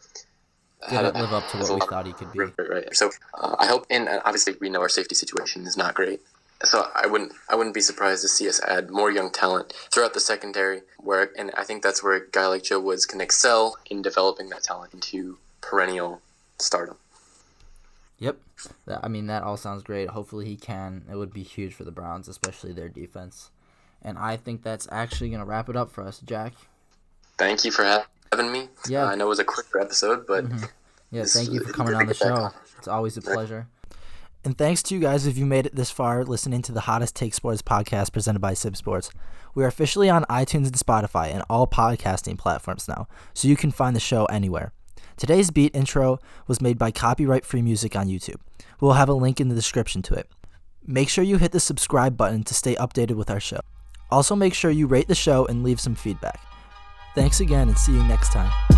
didn't 0.89 1.15
live 1.15 1.33
up 1.33 1.49
to 1.51 1.59
what 1.59 1.75
we 1.75 1.87
thought 1.87 2.07
he 2.07 2.13
could 2.15 2.33
be. 2.33 2.39
Right, 2.39 2.53
right. 2.59 2.97
So 2.97 3.11
uh, 3.35 3.57
I 3.59 3.67
hope, 3.67 3.87
and 3.91 4.09
obviously, 4.25 4.55
we 4.61 4.71
know 4.71 4.81
our 4.81 4.89
safety 4.89 5.15
situation 5.15 5.67
is 5.67 5.77
not 5.77 5.95
great 5.95 6.21
so 6.65 6.89
I 6.95 7.07
wouldn't 7.07 7.33
I 7.49 7.55
wouldn't 7.55 7.75
be 7.75 7.81
surprised 7.81 8.23
to 8.23 8.29
see 8.29 8.49
us 8.49 8.61
add 8.63 8.91
more 8.91 9.11
young 9.11 9.31
talent 9.31 9.73
throughout 9.93 10.15
the 10.15 10.21
secondary 10.21 10.83
where 10.99 11.31
and 11.37 11.51
I 11.57 11.65
think 11.65 11.83
that's 11.83 12.03
where 12.03 12.15
a 12.15 12.29
guy 12.31 12.47
like 12.47 12.65
Joe 12.65 12.81
Woods 12.81 13.07
can 13.07 13.21
excel 13.21 13.77
in 13.91 14.03
developing 14.03 14.49
that 14.51 14.63
talent 14.63 14.95
into 14.95 15.39
perennial 15.61 16.23
stardom. 16.59 16.97
Yep. 18.19 18.37
I 19.03 19.09
mean 19.09 19.27
that 19.27 19.43
all 19.43 19.57
sounds 19.57 19.83
great. 19.83 20.11
Hopefully 20.11 20.47
he 20.47 20.57
can. 20.57 21.05
It 21.11 21.17
would 21.17 21.33
be 21.33 21.43
huge 21.43 21.75
for 21.75 21.85
the 21.85 21.91
Browns, 21.91 22.29
especially 22.29 22.73
their 22.73 22.89
defense. 22.89 23.51
And 24.03 24.19
I 24.19 24.37
think 24.37 24.63
that's 24.63 24.87
actually 24.91 25.31
going 25.31 25.41
to 25.41 25.47
wrap 25.47 25.69
it 25.69 25.77
up 25.77 25.91
for 25.91 26.03
us, 26.03 26.21
Jack. 26.21 26.53
Thank 27.39 27.65
you 27.65 27.73
for 27.73 28.05
having 28.31 28.53
me. 28.53 28.69
Yeah. 28.89 29.05
Uh, 29.05 29.09
I 29.09 29.15
know 29.17 29.27
it 29.27 29.31
was 29.31 29.39
a 29.41 29.45
quicker 29.45 29.81
episode, 29.81 30.27
but 30.27 30.45
mm-hmm. 30.45 30.65
Yeah, 31.11 31.25
thank 31.25 31.53
you 31.53 31.61
for 31.61 31.73
coming 31.73 31.95
on 31.95 32.07
the 32.07 32.15
show. 32.15 32.51
It's 32.79 32.89
always 32.89 33.17
a 33.17 33.23
pleasure. 33.23 33.69
And 34.47 34.57
thanks 34.57 34.81
to 34.85 34.95
you 34.95 35.01
guys 35.01 35.27
if 35.27 35.37
you 35.37 35.45
made 35.45 35.67
it 35.67 35.75
this 35.75 35.91
far 35.91 36.25
listening 36.25 36.63
to 36.63 36.73
the 36.73 36.83
Hottest 36.83 37.17
Take 37.17 37.35
Sports 37.35 37.63
podcast 37.63 38.13
presented 38.13 38.39
by 38.39 38.53
CIBB 38.53 38.77
Sports. 38.77 39.11
We 39.57 39.65
are 39.65 39.67
officially 39.67 40.09
on 40.09 40.23
iTunes 40.27 40.67
and 40.67 40.75
Spotify 40.75 41.35
and 41.35 41.43
all 41.51 41.67
podcasting 41.67 42.39
platforms 42.39 42.87
now, 42.87 43.09
so 43.35 43.49
you 43.49 43.57
can 43.57 43.73
find 43.73 43.97
the 43.97 44.01
show 44.01 44.25
anywhere. 44.27 44.73
Today's 45.17 45.51
beat 45.51 45.75
intro 45.75 46.21
was 46.47 46.61
made 46.61 46.79
by 46.79 46.93
copyright 46.93 47.45
free 47.45 47.61
music 47.61 47.97
on 47.97 48.07
YouTube. 48.07 48.37
We'll 48.81 48.93
have 48.93 49.09
a 49.09 49.15
link 49.15 49.41
in 49.41 49.49
the 49.49 49.55
description 49.57 50.01
to 50.03 50.15
it. 50.15 50.31
Make 50.87 51.09
sure 51.09 51.25
you 51.25 51.39
hit 51.39 51.51
the 51.51 51.59
subscribe 51.59 52.17
button 52.17 52.45
to 52.45 52.55
stay 52.55 52.77
updated 52.77 53.17
with 53.17 53.33
our 53.33 53.41
show. 53.41 53.59
Also, 54.13 54.37
make 54.37 54.55
sure 54.55 54.71
you 54.71 54.87
rate 54.87 55.09
the 55.09 55.17
show 55.17 55.45
and 55.47 55.65
leave 55.65 55.81
some 55.81 55.97
feedback. 55.97 56.39
Thanks 57.17 57.41
again 57.41 57.67
and 57.67 57.77
see 57.77 57.95
you 57.95 58.03
next 58.05 58.31
time. 58.31 58.76